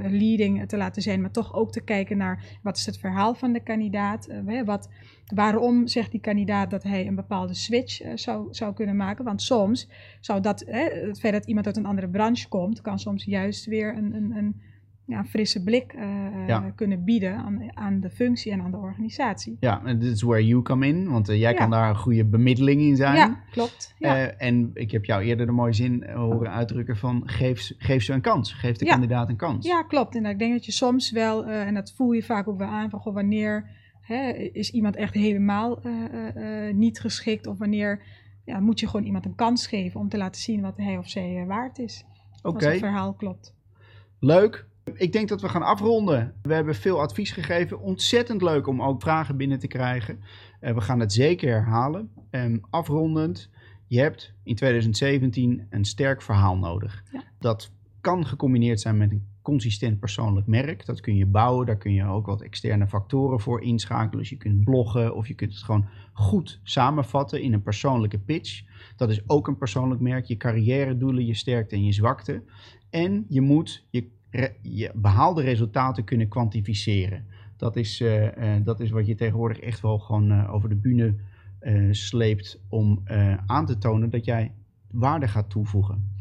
leading 0.03 0.69
te 0.69 0.77
laten 0.77 1.03
zijn, 1.03 1.21
maar 1.21 1.31
toch 1.31 1.55
ook 1.55 1.73
te 1.73 1.81
kijken 1.81 2.17
naar 2.17 2.59
wat 2.63 2.77
is 2.77 2.87
het 2.87 2.99
verhaal 2.99 3.35
van 3.35 3.53
de 3.53 3.63
kandidaat. 3.63 4.29
wat, 4.65 4.89
waarom 5.35 5.87
zegt 5.87 6.11
die 6.11 6.21
kandidaat 6.21 6.71
dat 6.71 6.83
hij 6.83 7.07
een 7.07 7.15
bepaalde 7.15 7.55
switch 7.55 8.01
zou, 8.15 8.47
zou 8.51 8.75
kunnen 8.75 8.97
maken? 8.97 9.25
Want 9.25 9.43
soms 9.43 9.89
zou 10.21 10.41
dat, 10.41 10.65
het 10.67 11.21
feit 11.21 11.33
dat 11.33 11.47
iemand 11.47 11.67
uit 11.67 11.77
een 11.77 11.87
andere 11.87 12.09
branche 12.09 12.49
komt, 12.49 12.81
kan 12.81 12.99
soms 12.99 13.25
juist 13.25 13.65
weer 13.65 13.97
een, 13.97 14.15
een, 14.15 14.37
een 14.37 14.61
ja, 15.13 15.25
frisse 15.25 15.63
blik 15.63 15.95
uh, 15.95 16.65
kunnen 16.75 17.05
bieden 17.05 17.37
aan, 17.37 17.77
aan 17.77 18.01
de 18.01 18.11
functie 18.11 18.53
en 18.53 18.61
aan 18.61 18.71
de 18.71 18.77
organisatie. 18.77 19.57
Ja, 19.61 19.85
en 19.85 19.99
dit 19.99 20.13
is 20.13 20.23
where 20.23 20.47
you 20.47 20.63
come 20.63 20.87
in, 20.87 21.09
want 21.11 21.31
uh, 21.31 21.41
jij 21.41 21.53
ja. 21.53 21.59
kan 21.59 21.71
daar 21.71 21.89
een 21.89 21.97
goede 21.97 22.25
bemiddeling 22.25 22.81
in 22.81 22.97
zijn. 22.97 23.17
Ja, 23.17 23.43
klopt. 23.51 23.95
Ja. 23.99 24.27
en 24.27 24.71
ik 24.75 24.91
heb 24.91 25.05
jou 25.05 25.23
eerder 25.23 25.47
de 25.47 25.53
mooie 25.53 25.73
zin 25.73 26.11
horen 26.11 26.51
uitdrukken 26.51 26.97
van 26.97 27.23
geef, 27.25 27.73
geef 27.79 28.03
ze 28.03 28.13
een 28.13 28.21
kans, 28.21 28.53
geef 28.53 28.77
de 28.77 28.85
kandidaat 28.85 29.29
een 29.29 29.37
kans. 29.37 29.67
Ja, 29.67 29.83
klopt. 29.83 30.17
En 30.17 30.27
ik 30.27 30.39
denk 30.39 30.53
dat 30.53 30.65
je 30.65 30.73
soms 30.73 31.11
wel, 31.11 31.45
en 31.47 31.75
dat 31.75 31.93
voel 31.93 32.13
je 32.13 32.23
vaak 32.23 32.49
ook 32.49 32.59
wel 32.59 32.69
aan, 32.69 32.91
van 32.91 33.01
goh, 33.01 33.15
wanneer 33.15 33.71
hè, 34.01 34.31
is 34.33 34.71
iemand 34.71 34.97
echt 34.97 35.15
helemaal 35.15 35.83
niet 36.73 37.01
geschikt 37.01 37.47
of 37.47 37.59
wanneer 37.59 38.03
ja, 38.45 38.61
moet 38.61 38.81
je 38.81 38.87
gewoon 38.89 39.07
iemand 39.07 39.25
een 39.25 39.35
kans 39.35 39.67
geven 39.67 40.01
om 40.01 40.09
te 40.09 40.17
laten 40.17 40.41
zien 40.41 40.61
wat 40.61 40.77
hij 40.77 40.97
of 40.97 41.09
zij 41.09 41.45
waard 41.47 41.79
is. 41.79 42.05
Oké. 42.43 42.55
Als 42.55 42.65
het 42.65 42.79
verhaal 42.79 43.15
klopt. 43.15 43.55
Leuk. 44.19 44.67
Ik 44.95 45.13
denk 45.13 45.29
dat 45.29 45.41
we 45.41 45.49
gaan 45.49 45.63
afronden. 45.63 46.35
We 46.43 46.55
hebben 46.55 46.75
veel 46.75 47.01
advies 47.01 47.31
gegeven. 47.31 47.81
Ontzettend 47.81 48.43
leuk 48.43 48.67
om 48.67 48.83
ook 48.83 49.01
vragen 49.01 49.37
binnen 49.37 49.59
te 49.59 49.67
krijgen. 49.67 50.21
Uh, 50.61 50.75
we 50.75 50.81
gaan 50.81 51.01
het 51.01 51.13
zeker 51.13 51.51
herhalen. 51.51 52.11
Um, 52.31 52.61
afrondend, 52.71 53.51
je 53.87 54.01
hebt 54.01 54.35
in 54.43 54.55
2017 54.55 55.67
een 55.71 55.85
sterk 55.85 56.23
verhaal 56.23 56.57
nodig. 56.57 57.03
Ja. 57.13 57.23
Dat 57.39 57.73
kan 58.01 58.27
gecombineerd 58.27 58.81
zijn 58.81 58.97
met 58.97 59.11
een 59.11 59.27
consistent 59.43 59.99
persoonlijk 59.99 60.47
merk. 60.47 60.87
Dat 60.87 61.01
kun 61.01 61.17
je 61.17 61.27
bouwen, 61.27 61.67
daar 61.67 61.77
kun 61.77 61.93
je 61.93 62.05
ook 62.05 62.27
wat 62.27 62.43
externe 62.43 62.87
factoren 62.87 63.41
voor 63.41 63.63
inschakelen. 63.63 64.19
Dus 64.19 64.31
je 64.31 64.37
kunt 64.37 64.65
bloggen 64.65 65.15
of 65.15 65.29
je 65.29 65.35
kunt 65.35 65.53
het 65.53 65.63
gewoon 65.63 65.89
goed 66.13 66.61
samenvatten 66.63 67.43
in 67.43 67.53
een 67.53 67.63
persoonlijke 67.63 68.19
pitch. 68.19 68.63
Dat 68.97 69.11
is 69.11 69.29
ook 69.29 69.49
een 69.49 69.57
persoonlijk 69.57 70.01
merk. 70.01 70.25
Je 70.25 70.37
carrière 70.37 70.97
doelen, 70.97 71.27
je 71.27 71.35
sterkte 71.35 71.75
en 71.75 71.85
je 71.85 71.93
zwakte. 71.93 72.43
En 72.91 73.27
je 73.29 73.41
moet 73.41 73.87
je 73.91 74.11
je 74.61 74.91
behaalde 74.95 75.43
resultaten 75.43 76.05
kunnen 76.05 76.29
kwantificeren. 76.29 77.25
Dat 77.57 77.77
is, 77.77 78.01
uh, 78.01 78.23
uh, 78.23 78.31
dat 78.65 78.81
is 78.81 78.91
wat 78.91 79.07
je 79.07 79.15
tegenwoordig 79.15 79.59
echt 79.59 79.81
wel 79.81 79.99
gewoon 79.99 80.33
uh, 80.33 80.55
over 80.55 80.69
de 80.69 80.75
bühne 80.75 81.15
sleept 81.91 82.61
om 82.69 83.03
aan 83.47 83.67
te 83.67 83.79
tonen 83.79 84.11
dat 84.11 84.25
jij 84.25 84.53
waarde 84.91 85.29
gaat 85.29 85.51
toevoegen. 85.51 86.17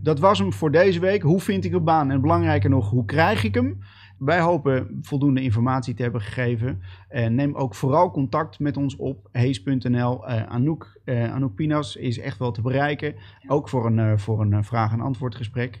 Dat 0.00 0.18
was 0.18 0.38
hem 0.38 0.52
voor 0.52 0.70
deze 0.70 1.00
week. 1.00 1.22
Hoe 1.22 1.40
vind 1.40 1.64
ik 1.64 1.72
een 1.72 1.84
baan? 1.84 2.10
En 2.10 2.20
belangrijker 2.20 2.70
nog, 2.70 2.90
hoe 2.90 3.04
krijg 3.04 3.44
ik 3.44 3.54
hem? 3.54 3.78
Wij 4.24 4.40
hopen 4.40 4.98
voldoende 5.02 5.42
informatie 5.42 5.94
te 5.94 6.02
hebben 6.02 6.20
gegeven. 6.20 6.82
Uh, 7.10 7.26
neem 7.26 7.54
ook 7.54 7.74
vooral 7.74 8.10
contact 8.10 8.58
met 8.58 8.76
ons 8.76 8.96
op. 8.96 9.28
Hees.nl. 9.32 10.28
Uh, 10.28 10.42
Anouk, 10.42 11.00
uh, 11.04 11.34
Anouk 11.34 11.54
Pinas 11.54 11.96
is 11.96 12.18
echt 12.18 12.38
wel 12.38 12.52
te 12.52 12.60
bereiken. 12.60 13.14
Ook 13.46 13.68
voor 13.68 13.86
een, 13.86 14.18
voor 14.18 14.40
een 14.40 14.64
vraag- 14.64 14.92
en 14.92 15.00
antwoordgesprek. 15.00 15.80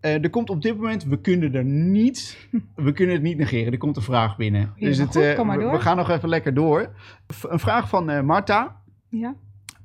er 0.00 0.30
komt 0.30 0.50
op 0.50 0.62
dit 0.62 0.76
moment, 0.76 1.04
we 1.04 1.20
kunnen 1.20 1.54
er 1.54 1.64
niet, 1.64 2.48
we 2.74 2.92
kunnen 2.92 3.14
het 3.14 3.24
niet 3.24 3.38
negeren. 3.38 3.72
Er 3.72 3.78
komt 3.78 3.96
een 3.96 4.02
vraag 4.02 4.36
binnen. 4.36 4.72
Ja, 4.76 4.86
dus 4.86 4.98
het, 4.98 5.06
goed, 5.06 5.46
we, 5.46 5.68
we, 5.70 5.80
gaan 5.80 5.96
nog 5.96 6.10
even 6.10 6.28
lekker 6.28 6.54
door. 6.54 6.94
Een 7.48 7.60
vraag 7.60 7.88
van 7.88 8.26
Marta. 8.26 8.80
Ja. 9.08 9.34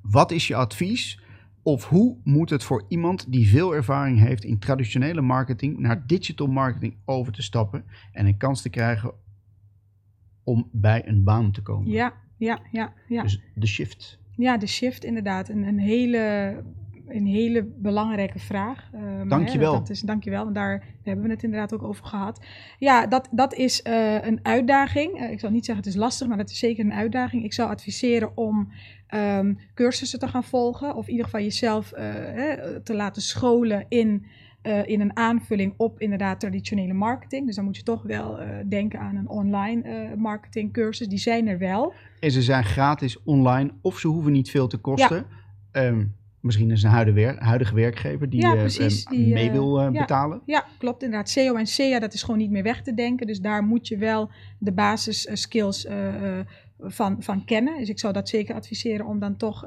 Wat 0.01 0.31
is 0.31 0.47
je 0.47 0.55
advies 0.55 1.19
of 1.63 1.85
hoe 1.85 2.17
moet 2.23 2.49
het 2.49 2.63
voor 2.63 2.85
iemand 2.87 3.31
die 3.31 3.47
veel 3.47 3.75
ervaring 3.75 4.19
heeft 4.19 4.43
in 4.43 4.59
traditionele 4.59 5.21
marketing 5.21 5.79
naar 5.79 6.07
digital 6.07 6.47
marketing 6.47 6.95
over 7.05 7.33
te 7.33 7.41
stappen 7.41 7.85
en 8.11 8.25
een 8.25 8.37
kans 8.37 8.61
te 8.61 8.69
krijgen 8.69 9.13
om 10.43 10.69
bij 10.71 11.07
een 11.07 11.23
baan 11.23 11.51
te 11.51 11.61
komen? 11.61 11.91
Ja, 11.91 12.13
ja, 12.37 12.59
ja. 12.71 12.93
ja. 13.07 13.21
Dus 13.21 13.41
de 13.55 13.67
shift. 13.67 14.19
Ja, 14.35 14.57
de 14.57 14.67
shift 14.67 15.03
inderdaad. 15.03 15.49
Een, 15.49 15.63
een 15.63 15.79
hele 15.79 16.55
een 17.09 17.25
hele 17.25 17.63
belangrijke 17.63 18.39
vraag. 18.39 18.89
Uh, 18.95 19.29
dankjewel. 19.29 19.73
Hè, 19.73 19.79
dat 19.79 19.89
is, 19.89 20.01
dankjewel, 20.01 20.47
en 20.47 20.53
daar 20.53 20.83
hebben 21.03 21.25
we 21.25 21.31
het 21.31 21.43
inderdaad 21.43 21.73
ook 21.73 21.83
over 21.83 22.05
gehad. 22.05 22.45
Ja, 22.77 23.07
dat, 23.07 23.27
dat 23.31 23.53
is 23.53 23.83
uh, 23.87 24.25
een 24.25 24.39
uitdaging. 24.43 25.21
Uh, 25.21 25.31
ik 25.31 25.39
zal 25.39 25.49
niet 25.49 25.65
zeggen 25.65 25.83
het 25.85 25.93
is 25.93 25.99
lastig, 25.99 26.27
maar 26.27 26.37
dat 26.37 26.49
is 26.49 26.59
zeker 26.59 26.85
een 26.85 26.93
uitdaging. 26.93 27.43
Ik 27.43 27.53
zou 27.53 27.69
adviseren 27.69 28.37
om 28.37 28.71
um, 29.15 29.57
cursussen 29.73 30.19
te 30.19 30.27
gaan 30.27 30.43
volgen. 30.43 30.95
Of 30.95 31.05
in 31.05 31.11
ieder 31.11 31.25
geval 31.25 31.41
jezelf 31.41 31.91
hè, 31.95 32.81
te 32.81 32.93
laten 32.93 33.21
scholen 33.21 33.85
in, 33.87 34.25
in 34.85 35.01
een 35.01 35.17
aanvulling 35.17 35.73
op 35.77 35.99
inderdaad 35.99 36.39
traditionele 36.39 36.93
marketing. 36.93 37.45
Dus 37.45 37.55
dan 37.55 37.65
moet 37.65 37.77
je 37.77 37.83
toch 37.83 38.03
wel 38.03 38.39
denken 38.67 38.99
aan 38.99 39.15
een 39.15 39.29
online 39.29 40.13
marketingcursus. 40.17 41.07
Die 41.07 41.19
zijn 41.19 41.47
er 41.47 41.57
wel. 41.57 41.93
En 42.19 42.31
ze 42.31 42.41
zijn 42.41 42.63
gratis 42.63 43.23
online 43.23 43.71
of 43.81 43.99
ze 43.99 44.07
hoeven 44.07 44.31
niet 44.31 44.49
veel 44.49 44.67
te 44.67 44.77
kosten. 44.77 45.25
Ja. 45.71 45.85
Um, 45.85 46.17
Misschien 46.41 46.71
is 46.71 46.83
een 46.83 46.89
huidige, 46.89 47.35
huidige 47.39 47.75
werkgever 47.75 48.29
die, 48.29 48.41
Ja, 48.41 48.53
eh, 48.53 48.59
precies, 48.59 49.07
mee 49.09 49.47
eh, 49.47 49.51
wil 49.51 49.79
eh, 49.79 49.83
ja. 49.93 49.99
betalen. 49.99 50.41
Ja, 50.45 50.65
klopt 50.77 51.03
inderdaad. 51.03 51.29
SEO 51.29 51.55
en 51.55 51.67
SEA, 51.67 51.99
dat 51.99 52.13
is 52.13 52.23
gewoon 52.23 52.39
niet 52.39 52.51
meer 52.51 52.63
weg 52.63 52.81
te 52.81 52.93
denken. 52.93 53.27
Dus 53.27 53.39
daar 53.41 53.63
moet 53.63 53.87
je 53.87 53.97
wel 53.97 54.29
de 54.59 54.71
basisskills 54.71 55.85
eh, 55.85 56.39
eh, 56.39 56.45
van, 56.81 57.23
van 57.23 57.45
kennen. 57.45 57.77
Dus 57.77 57.89
ik 57.89 57.99
zou 57.99 58.13
dat 58.13 58.29
zeker 58.29 58.55
adviseren 58.55 59.05
om 59.05 59.19
dan 59.19 59.37
toch, 59.37 59.65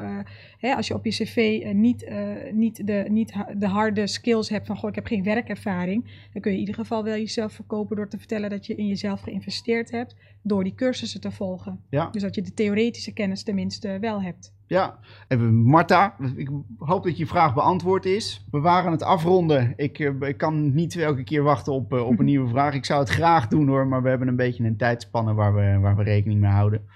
hè, 0.58 0.74
als 0.74 0.86
je 0.88 0.94
op 0.94 1.04
je 1.04 1.10
cv 1.10 1.62
niet, 1.74 2.10
niet, 2.52 2.86
de, 2.86 3.04
niet 3.08 3.32
ha- 3.32 3.54
de 3.56 3.66
harde 3.66 4.06
skills 4.06 4.48
hebt 4.48 4.66
van, 4.66 4.76
goh, 4.76 4.88
ik 4.88 4.94
heb 4.94 5.06
geen 5.06 5.22
werkervaring, 5.22 6.04
dan 6.32 6.42
kun 6.42 6.50
je 6.50 6.56
in 6.56 6.62
ieder 6.66 6.74
geval 6.80 7.04
wel 7.04 7.14
jezelf 7.16 7.52
verkopen 7.52 7.96
door 7.96 8.08
te 8.08 8.18
vertellen 8.18 8.50
dat 8.50 8.66
je 8.66 8.74
in 8.74 8.86
jezelf 8.86 9.20
geïnvesteerd 9.20 9.90
hebt, 9.90 10.16
door 10.42 10.64
die 10.64 10.74
cursussen 10.74 11.20
te 11.20 11.30
volgen. 11.30 11.80
Ja. 11.90 12.08
Dus 12.10 12.22
dat 12.22 12.34
je 12.34 12.42
de 12.42 12.54
theoretische 12.54 13.12
kennis 13.12 13.42
tenminste 13.42 13.98
wel 14.00 14.22
hebt. 14.22 14.52
Ja, 14.72 14.98
en 15.28 15.54
Marta, 15.54 16.16
ik 16.36 16.50
hoop 16.78 17.04
dat 17.04 17.18
je 17.18 17.26
vraag 17.26 17.54
beantwoord 17.54 18.04
is. 18.04 18.46
We 18.50 18.60
waren 18.60 18.86
aan 18.86 18.92
het 18.92 19.02
afronden. 19.02 19.72
Ik, 19.76 19.98
eh, 19.98 20.28
ik 20.28 20.36
kan 20.36 20.74
niet 20.74 20.96
elke 20.96 21.24
keer 21.24 21.42
wachten 21.42 21.72
op, 21.72 21.92
eh, 21.92 22.06
op 22.06 22.18
een 22.18 22.24
nieuwe 22.32 22.48
vraag. 22.48 22.74
Ik 22.74 22.84
zou 22.84 23.00
het 23.00 23.08
graag 23.08 23.48
doen 23.48 23.68
hoor, 23.68 23.86
maar 23.86 24.02
we 24.02 24.08
hebben 24.08 24.28
een 24.28 24.36
beetje 24.36 24.64
een 24.64 24.76
tijdspanne 24.76 25.34
waar 25.34 25.54
we, 25.54 25.78
waar 25.80 25.96
we 25.96 26.02
rekening 26.02 26.40
mee 26.40 26.50
houden. 26.50 26.86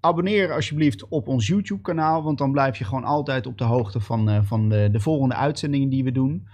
Abonneer 0.00 0.52
alsjeblieft 0.52 1.08
op 1.08 1.28
ons 1.28 1.46
YouTube-kanaal, 1.46 2.22
want 2.22 2.38
dan 2.38 2.52
blijf 2.52 2.76
je 2.76 2.84
gewoon 2.84 3.04
altijd 3.04 3.46
op 3.46 3.58
de 3.58 3.64
hoogte 3.64 4.00
van, 4.00 4.30
eh, 4.30 4.42
van 4.42 4.68
de, 4.68 4.88
de 4.92 5.00
volgende 5.00 5.34
uitzendingen 5.34 5.88
die 5.88 6.04
we 6.04 6.12
doen. 6.12 6.48